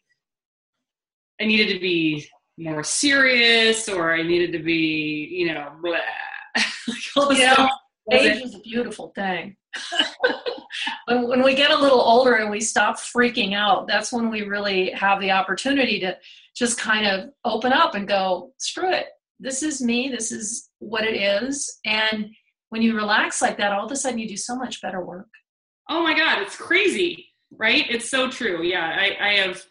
i 1.40 1.44
needed 1.44 1.72
to 1.72 1.80
be 1.80 2.26
more 2.58 2.82
serious 2.82 3.88
or 3.88 4.12
I 4.12 4.22
needed 4.22 4.52
to 4.52 4.58
be, 4.58 5.28
you 5.30 5.52
know, 5.52 5.72
blah. 5.82 5.92
like 6.88 6.96
all 7.16 7.28
the 7.28 7.36
stuff. 7.36 7.70
Age 8.10 8.42
is 8.42 8.54
a 8.54 8.60
beautiful 8.60 9.12
thing. 9.14 9.56
when, 11.06 11.28
when 11.28 11.42
we 11.42 11.54
get 11.54 11.70
a 11.70 11.78
little 11.78 12.00
older 12.00 12.34
and 12.34 12.50
we 12.50 12.60
stop 12.60 12.96
freaking 12.96 13.54
out, 13.54 13.86
that's 13.86 14.12
when 14.12 14.30
we 14.30 14.42
really 14.42 14.90
have 14.90 15.20
the 15.20 15.30
opportunity 15.30 16.00
to 16.00 16.16
just 16.54 16.78
kind 16.78 17.06
of 17.06 17.30
open 17.44 17.72
up 17.72 17.94
and 17.94 18.08
go, 18.08 18.52
screw 18.58 18.90
it. 18.92 19.06
This 19.38 19.62
is 19.62 19.82
me. 19.82 20.08
This 20.08 20.32
is 20.32 20.70
what 20.78 21.04
it 21.04 21.16
is. 21.16 21.78
And 21.84 22.30
when 22.70 22.82
you 22.82 22.96
relax 22.96 23.42
like 23.42 23.58
that, 23.58 23.72
all 23.72 23.86
of 23.86 23.92
a 23.92 23.96
sudden 23.96 24.18
you 24.18 24.28
do 24.28 24.36
so 24.36 24.56
much 24.56 24.80
better 24.80 25.04
work. 25.04 25.28
Oh 25.88 26.02
my 26.02 26.16
God, 26.16 26.42
it's 26.42 26.56
crazy, 26.56 27.26
right? 27.50 27.84
It's 27.88 28.08
so 28.08 28.30
true. 28.30 28.62
Yeah, 28.62 28.86
I, 28.86 29.16
I 29.20 29.32
have 29.34 29.62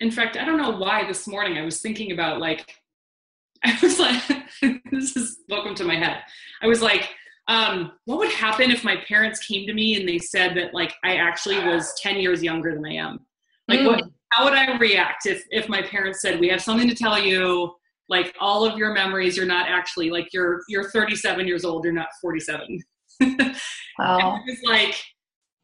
in 0.00 0.10
fact, 0.10 0.36
I 0.36 0.44
don't 0.44 0.58
know 0.58 0.76
why 0.76 1.06
this 1.06 1.26
morning 1.26 1.58
I 1.58 1.64
was 1.64 1.80
thinking 1.80 2.12
about 2.12 2.40
like, 2.40 2.74
I 3.64 3.78
was 3.82 3.98
like, 3.98 4.22
this 4.90 5.16
is 5.16 5.38
welcome 5.48 5.74
to 5.76 5.84
my 5.84 5.96
head. 5.96 6.18
I 6.62 6.66
was 6.66 6.82
like, 6.82 7.10
um, 7.48 7.92
what 8.04 8.18
would 8.18 8.30
happen 8.30 8.70
if 8.70 8.84
my 8.84 8.96
parents 9.08 9.44
came 9.44 9.66
to 9.66 9.74
me 9.74 9.98
and 9.98 10.08
they 10.08 10.18
said 10.18 10.56
that 10.56 10.74
like 10.74 10.94
I 11.04 11.16
actually 11.16 11.58
was 11.58 11.92
10 12.00 12.16
years 12.16 12.42
younger 12.42 12.74
than 12.74 12.84
I 12.84 12.94
am? 12.94 13.20
Like, 13.68 13.80
mm. 13.80 13.86
what, 13.86 14.04
how 14.30 14.44
would 14.44 14.54
I 14.54 14.76
react 14.76 15.26
if, 15.26 15.44
if 15.50 15.68
my 15.68 15.82
parents 15.82 16.22
said, 16.22 16.40
we 16.40 16.48
have 16.48 16.62
something 16.62 16.88
to 16.88 16.94
tell 16.94 17.18
you, 17.18 17.74
like 18.08 18.34
all 18.40 18.64
of 18.64 18.78
your 18.78 18.92
memories, 18.92 19.36
you're 19.36 19.46
not 19.46 19.68
actually 19.68 20.10
like 20.10 20.28
you're, 20.32 20.60
you're 20.68 20.90
37 20.90 21.46
years 21.46 21.64
old, 21.64 21.84
you're 21.84 21.92
not 21.92 22.08
47. 22.20 22.82
wow. 23.20 24.36
it 24.36 24.42
was 24.46 24.60
like, 24.64 25.02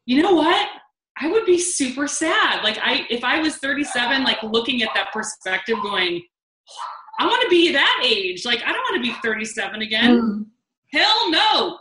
you 0.05 0.21
know 0.21 0.33
what? 0.33 0.69
I 1.21 1.29
would 1.29 1.45
be 1.45 1.59
super 1.59 2.07
sad. 2.07 2.63
Like 2.63 2.77
I 2.81 3.05
if 3.09 3.23
I 3.23 3.39
was 3.39 3.57
37 3.57 4.23
like 4.23 4.41
looking 4.41 4.81
at 4.81 4.89
that 4.95 5.11
perspective 5.11 5.77
going 5.81 6.21
I 7.19 7.25
want 7.25 7.41
to 7.43 7.49
be 7.49 7.73
that 7.73 8.03
age. 8.05 8.45
Like 8.45 8.61
I 8.65 8.71
don't 8.71 8.81
want 8.91 9.03
to 9.03 9.11
be 9.11 9.17
37 9.21 9.81
again. 9.81 10.21
Mm. 10.21 10.45
Hell 10.91 11.31
no. 11.31 11.79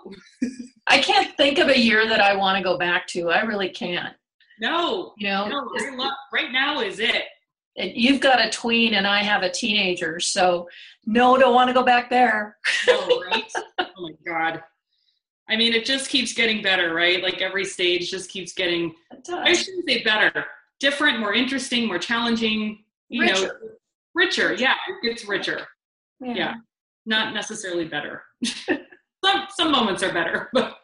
I 0.87 0.99
can't 1.01 1.37
think 1.37 1.59
of 1.59 1.68
a 1.68 1.79
year 1.79 2.09
that 2.09 2.21
I 2.21 2.37
want 2.37 2.57
to 2.59 2.64
go 2.64 2.79
back 2.79 3.07
to. 3.09 3.31
I 3.31 3.42
really 3.42 3.68
can't. 3.68 4.14
No. 4.61 5.12
You 5.18 5.29
know, 5.29 5.49
no, 5.49 6.11
right 6.33 6.51
now 6.51 6.81
is 6.81 6.99
it. 6.99 7.25
And 7.77 7.92
you've 7.94 8.21
got 8.21 8.44
a 8.44 8.51
tween 8.51 8.94
and 8.94 9.07
I 9.07 9.23
have 9.23 9.42
a 9.42 9.51
teenager, 9.51 10.18
so 10.18 10.68
no, 11.07 11.38
don't 11.38 11.55
want 11.55 11.68
to 11.68 11.75
go 11.75 11.85
back 11.85 12.11
there. 12.11 12.57
no, 12.87 13.23
right? 13.31 13.44
oh 13.79 13.87
my 13.99 14.12
god. 14.27 14.62
I 15.49 15.57
mean, 15.57 15.73
it 15.73 15.85
just 15.85 16.11
keeps 16.11 16.33
getting 16.33 16.61
better, 16.61 16.92
right? 16.92 17.23
Like 17.23 17.40
every 17.40 17.64
stage 17.64 18.11
just 18.11 18.31
keeps 18.31 18.53
getting, 18.53 18.94
I 19.33 19.55
shouldn't 19.55 19.88
say 19.88 20.03
better, 20.03 20.44
different, 20.81 21.21
more 21.21 21.33
interesting, 21.33 21.87
more 21.87 21.99
challenging, 21.99 22.85
you 23.09 23.23
richer. 23.23 23.47
know, 23.47 23.68
richer. 24.14 24.55
Yeah, 24.55 24.75
it 24.88 25.09
gets 25.09 25.27
richer. 25.27 25.66
Yeah. 26.21 26.35
yeah. 26.35 26.55
Not 27.07 27.33
necessarily 27.33 27.87
better. 27.87 28.23
some, 29.24 29.46
some 29.57 29.72
moments 29.72 30.02
are 30.02 30.12
better, 30.12 30.48
but. 30.54 30.76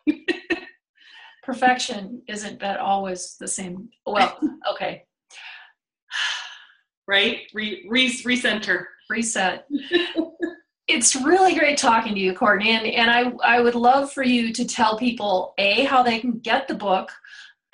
Perfection 1.43 2.23
isn't 2.27 2.59
that 2.61 2.81
always 2.81 3.37
the 3.39 3.47
same. 3.47 3.91
Well, 4.07 4.39
okay. 4.73 5.05
right? 7.07 7.41
Re, 7.53 7.87
re, 7.89 8.11
recenter. 8.11 8.85
Reset. 9.11 9.67
It's 10.89 11.15
really 11.15 11.55
great 11.55 11.77
talking 11.77 12.15
to 12.15 12.21
you, 12.21 12.33
Courtney, 12.35 12.71
and, 12.71 12.87
and 12.87 13.11
I, 13.11 13.57
I 13.57 13.61
would 13.61 13.75
love 13.75 14.13
for 14.13 14.23
you 14.23 14.53
to 14.55 14.65
tell 14.65 14.99
people 14.99 15.53
A, 15.59 15.85
how 15.85 16.03
they 16.03 16.19
can 16.19 16.39
get 16.39 16.69
the 16.69 16.75
book, 16.75 17.11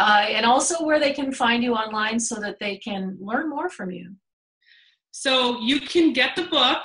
uh, 0.01 0.27
and 0.29 0.47
also 0.47 0.85
where 0.85 0.99
they 0.99 1.13
can 1.13 1.33
find 1.33 1.63
you 1.63 1.75
online 1.75 2.19
so 2.19 2.41
that 2.41 2.59
they 2.59 2.77
can 2.77 3.17
learn 3.21 3.49
more 3.49 3.69
from 3.69 3.91
you. 3.91 4.15
So 5.13 5.61
you 5.61 5.81
can 5.81 6.13
get 6.13 6.37
the 6.37 6.45
book 6.45 6.85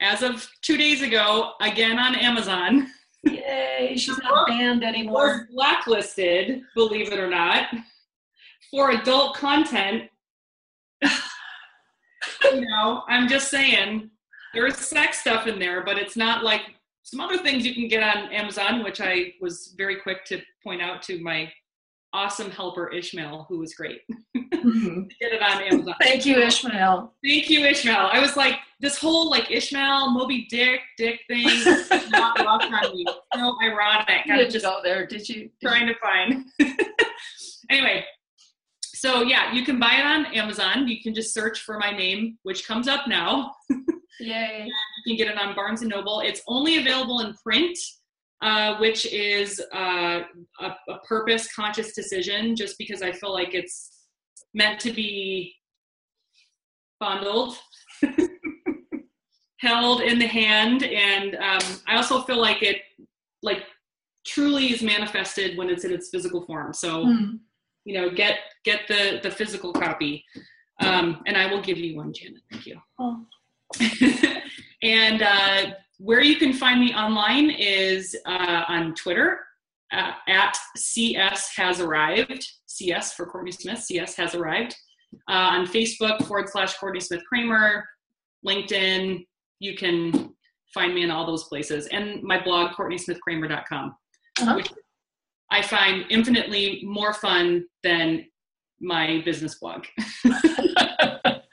as 0.00 0.22
of 0.22 0.48
two 0.62 0.76
days 0.76 1.02
ago 1.02 1.52
again 1.60 1.98
on 1.98 2.14
Amazon. 2.14 2.88
Yay, 3.24 3.94
she's 3.96 4.18
not 4.18 4.48
banned 4.48 4.84
anymore. 4.84 5.48
blacklisted, 5.52 6.62
believe 6.74 7.12
it 7.12 7.18
or 7.18 7.28
not, 7.28 7.68
for 8.70 8.90
adult 8.90 9.36
content. 9.36 10.10
you 11.02 12.60
know, 12.60 13.02
I'm 13.08 13.28
just 13.28 13.50
saying 13.50 14.10
there 14.52 14.66
is 14.66 14.76
sex 14.76 15.20
stuff 15.20 15.46
in 15.46 15.58
there, 15.58 15.84
but 15.84 15.98
it's 15.98 16.16
not 16.16 16.44
like 16.44 16.62
some 17.02 17.20
other 17.20 17.38
things 17.38 17.66
you 17.66 17.74
can 17.74 17.88
get 17.88 18.02
on 18.02 18.32
Amazon, 18.32 18.82
which 18.82 19.00
I 19.00 19.34
was 19.40 19.74
very 19.76 19.96
quick 19.96 20.24
to 20.26 20.40
point 20.62 20.80
out 20.80 21.02
to 21.02 21.22
my 21.22 21.52
awesome 22.14 22.50
helper 22.50 22.88
Ishmael, 22.88 23.46
who 23.48 23.58
was 23.58 23.74
great. 23.74 24.00
Mm-hmm. 24.64 25.02
get 25.20 25.32
it 25.34 25.42
on 25.42 25.60
Amazon. 25.60 25.94
Thank 26.00 26.24
you, 26.24 26.38
Ishmael. 26.38 27.12
Thank 27.22 27.50
you, 27.50 27.66
Ishmael. 27.66 28.08
I 28.10 28.18
was 28.18 28.34
like, 28.34 28.60
this 28.80 28.98
whole 28.98 29.30
like 29.30 29.50
Ishmael, 29.50 30.10
Moby 30.10 30.46
Dick, 30.50 30.80
Dick 30.96 31.20
thing, 31.28 31.46
is 31.48 32.10
not 32.10 32.44
lost 32.44 32.72
on 32.72 32.94
me. 32.94 33.06
So 33.34 33.56
ironic. 33.62 34.26
You 34.26 34.36
didn't 34.36 34.52
just 34.52 34.64
go 34.64 34.80
there, 34.82 35.06
did 35.06 35.28
you? 35.28 35.50
Did 35.60 35.68
trying 35.68 35.88
you? 35.88 35.94
to 35.94 36.00
find. 36.00 36.44
anyway, 37.70 38.04
so 39.04 39.22
yeah, 39.22 39.52
you 39.52 39.64
can 39.64 39.78
buy 39.78 39.96
it 39.98 40.04
on 40.04 40.26
Amazon. 40.26 40.88
You 40.88 41.02
can 41.02 41.14
just 41.14 41.34
search 41.34 41.60
for 41.60 41.78
my 41.78 41.90
name, 41.90 42.38
which 42.42 42.66
comes 42.66 42.88
up 42.88 43.06
now. 43.06 43.52
Yay. 44.20 44.68
You 45.04 45.16
can 45.16 45.26
get 45.26 45.34
it 45.34 45.38
on 45.38 45.54
Barnes 45.54 45.82
and 45.82 45.90
Noble. 45.90 46.20
It's 46.20 46.42
only 46.48 46.78
available 46.78 47.20
in 47.20 47.34
print, 47.34 47.76
uh, 48.42 48.78
which 48.78 49.06
is 49.06 49.60
uh, 49.74 50.22
a, 50.60 50.66
a 50.88 50.98
purpose 51.06 51.52
conscious 51.54 51.94
decision, 51.94 52.56
just 52.56 52.78
because 52.78 53.02
I 53.02 53.12
feel 53.12 53.32
like 53.32 53.54
it's 53.54 53.90
meant 54.54 54.80
to 54.80 54.92
be 54.92 55.54
fondled, 56.98 57.58
held 59.64 60.00
in 60.02 60.18
the 60.18 60.26
hand, 60.26 60.82
and 60.82 61.34
um, 61.36 61.80
I 61.88 61.96
also 61.96 62.22
feel 62.22 62.40
like 62.40 62.62
it, 62.62 62.82
like, 63.42 63.62
truly 64.26 64.72
is 64.72 64.82
manifested 64.82 65.56
when 65.56 65.68
it's 65.68 65.84
in 65.84 65.92
its 65.92 66.08
physical 66.10 66.44
form. 66.46 66.72
So, 66.72 67.04
mm. 67.06 67.38
you 67.84 67.94
know, 67.94 68.10
get 68.10 68.38
get 68.64 68.80
the 68.88 69.20
the 69.22 69.30
physical 69.30 69.72
copy, 69.72 70.24
um, 70.80 71.22
and 71.26 71.36
I 71.36 71.46
will 71.46 71.62
give 71.62 71.78
you 71.78 71.96
one, 71.96 72.12
Janet. 72.12 72.42
Thank 72.50 72.66
you. 72.66 72.80
Oh. 72.98 73.24
and 74.82 75.22
uh, 75.22 75.74
where 75.98 76.20
you 76.20 76.36
can 76.36 76.52
find 76.52 76.80
me 76.80 76.94
online 76.94 77.50
is 77.50 78.16
uh, 78.26 78.64
on 78.68 78.94
Twitter 78.94 79.40
uh, 79.92 80.12
at 80.28 80.56
CS 80.76 81.52
has 81.56 81.80
arrived. 81.80 82.46
CS 82.66 83.14
for 83.14 83.26
Courtney 83.26 83.52
Smith. 83.52 83.78
CS 83.78 84.14
has 84.16 84.34
arrived. 84.34 84.76
Uh, 85.28 85.56
on 85.56 85.66
Facebook 85.66 86.26
forward 86.26 86.48
slash 86.48 86.76
Courtney 86.76 87.00
Smith 87.00 87.22
Kramer, 87.28 87.88
LinkedIn. 88.46 89.24
You 89.60 89.76
can 89.76 90.34
find 90.72 90.94
me 90.94 91.02
in 91.02 91.10
all 91.10 91.26
those 91.26 91.44
places, 91.44 91.86
and 91.88 92.22
my 92.22 92.42
blog 92.42 92.72
CourtneySmithKramer.com, 92.72 93.94
uh-huh. 94.40 94.54
which 94.54 94.68
I 95.50 95.62
find 95.62 96.04
infinitely 96.10 96.82
more 96.84 97.14
fun 97.14 97.66
than 97.82 98.26
my 98.80 99.22
business 99.24 99.56
blog. 99.56 99.84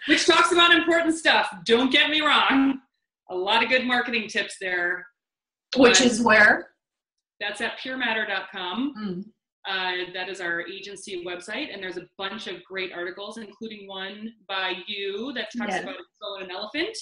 which 0.08 0.26
talks 0.26 0.52
about 0.52 0.74
important 0.74 1.16
stuff. 1.16 1.54
Don't 1.66 1.92
get 1.92 2.10
me 2.10 2.22
wrong. 2.22 2.80
A 3.30 3.36
lot 3.36 3.64
of 3.64 3.70
good 3.70 3.86
marketing 3.86 4.28
tips 4.28 4.56
there. 4.60 5.06
Which 5.78 6.02
is 6.02 6.22
where? 6.22 6.70
That's 7.40 7.62
at 7.62 7.80
purematter.com. 7.80 8.94
Mm. 8.98 9.26
Uh, 9.68 10.12
that 10.14 10.28
is 10.28 10.42
our 10.42 10.68
agency 10.68 11.24
website, 11.24 11.72
and 11.72 11.82
there's 11.82 11.98
a 11.98 12.08
bunch 12.18 12.48
of 12.48 12.64
great 12.64 12.92
articles, 12.92 13.38
including 13.38 13.88
one 13.88 14.34
by 14.48 14.74
you 14.88 15.32
that 15.34 15.50
talks 15.56 15.78
about 15.80 15.96
a 15.96 16.44
an 16.44 16.52
elephant. 16.52 16.98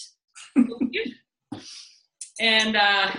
and 2.40 2.76
uh, 2.76 3.12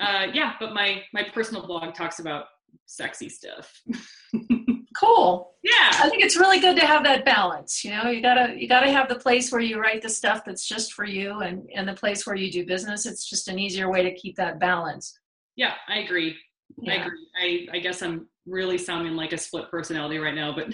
uh, 0.00 0.26
yeah, 0.32 0.54
but 0.60 0.72
my 0.72 1.02
my 1.12 1.24
personal 1.32 1.66
blog 1.66 1.94
talks 1.94 2.18
about 2.18 2.46
sexy 2.86 3.28
stuff. 3.28 3.72
cool. 4.96 5.54
Yeah. 5.62 5.90
I 5.92 6.08
think 6.08 6.22
it's 6.22 6.36
really 6.36 6.60
good 6.60 6.76
to 6.76 6.86
have 6.86 7.04
that 7.04 7.24
balance 7.24 7.84
you 7.84 7.90
know? 7.90 8.10
You 8.10 8.20
gotta 8.20 8.54
you 8.56 8.68
gotta 8.68 8.90
have 8.90 9.08
the 9.08 9.14
place 9.14 9.52
where 9.52 9.60
you 9.60 9.80
write 9.80 10.02
the 10.02 10.08
stuff 10.08 10.44
that's 10.44 10.66
just 10.66 10.92
for 10.92 11.04
you 11.04 11.40
and 11.40 11.68
and 11.74 11.88
the 11.88 11.94
place 11.94 12.26
where 12.26 12.36
you 12.36 12.50
do 12.50 12.66
business. 12.66 13.06
It's 13.06 13.28
just 13.28 13.48
an 13.48 13.58
easier 13.58 13.90
way 13.90 14.02
to 14.02 14.14
keep 14.14 14.36
that 14.36 14.58
balance. 14.58 15.18
Yeah 15.56 15.74
i 15.88 15.98
agree. 15.98 16.36
Yeah. 16.78 16.92
i 16.92 16.96
agree. 16.96 17.68
I 17.72 17.76
i 17.76 17.78
guess 17.80 18.02
i'm 18.02 18.26
really 18.46 18.78
sounding 18.78 19.14
like 19.14 19.32
a 19.32 19.38
split 19.38 19.70
personality 19.70 20.18
right 20.18 20.34
now 20.34 20.54
but 20.54 20.72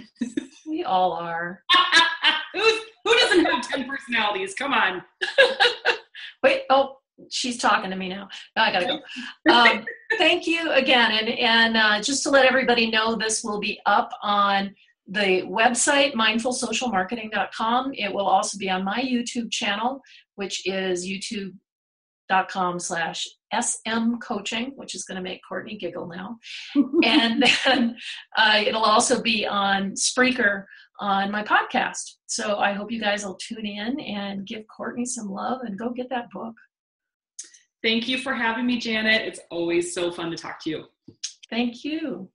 we 0.67 0.85
all 0.85 1.13
are. 1.13 1.63
Who's, 2.55 2.81
who 3.07 3.19
doesn't 3.19 3.45
have 3.45 3.69
10 3.69 3.89
personalities 3.89 4.55
come 4.55 4.73
on 4.73 5.03
Wait, 6.43 6.63
oh, 6.71 6.99
she's 7.31 7.59
talking 7.59 7.91
to 7.91 7.97
me 7.97 8.09
now. 8.09 8.29
now 8.55 8.65
I 8.65 8.73
gotta 8.73 8.87
go. 8.87 9.53
Um, 9.53 9.85
thank 10.19 10.47
you 10.47 10.71
again, 10.73 11.13
and 11.13 11.29
and 11.29 11.77
uh, 11.77 12.01
just 12.01 12.23
to 12.25 12.31
let 12.31 12.47
everybody 12.47 12.91
know, 12.91 13.17
this 13.17 13.43
will 13.43 13.59
be 13.59 13.81
up 13.87 14.11
on 14.23 14.75
the 15.09 15.43
website 15.43 16.15
mindfulsocialmarketing.com. 16.15 17.93
It 17.95 18.13
will 18.13 18.27
also 18.27 18.59
be 18.59 18.71
on 18.71 18.85
my 18.85 19.01
YouTube 19.01 19.51
channel, 19.51 20.01
which 20.35 20.67
is 20.67 21.07
youtube.com 21.07 22.79
slash 22.79 23.27
sm 23.61 24.17
coaching 24.17 24.73
which 24.75 24.97
is 24.97 25.05
going 25.05 25.17
to 25.17 25.23
make 25.23 25.41
courtney 25.49 25.77
giggle 25.77 26.09
now 26.09 26.37
and 27.05 27.45
then 27.65 27.97
uh, 28.37 28.61
it'll 28.67 28.83
also 28.83 29.23
be 29.23 29.47
on 29.47 29.93
spreaker 29.93 30.65
on 31.01 31.31
my 31.31 31.43
podcast. 31.43 32.15
So 32.27 32.59
i 32.59 32.73
hope 32.73 32.91
you 32.91 33.01
guys 33.01 33.25
will 33.25 33.37
tune 33.37 33.67
in 33.67 34.01
and 34.01 34.47
give 34.47 34.65
courtney 34.75 35.05
some 35.05 35.29
love 35.29 35.61
and 35.63 35.79
go 35.79 35.91
get 35.91 36.09
that 36.11 36.31
book. 36.31 36.55
Thank 37.83 38.09
you 38.09 38.19
for 38.19 38.35
having 38.35 38.67
me 38.67 38.79
janet. 38.79 39.23
It's 39.23 39.41
always 39.51 39.95
so 39.95 40.11
fun 40.11 40.31
to 40.31 40.37
talk 40.37 40.63
to 40.65 40.71
you. 40.71 40.85
Thank 41.51 41.85
you 41.85 42.31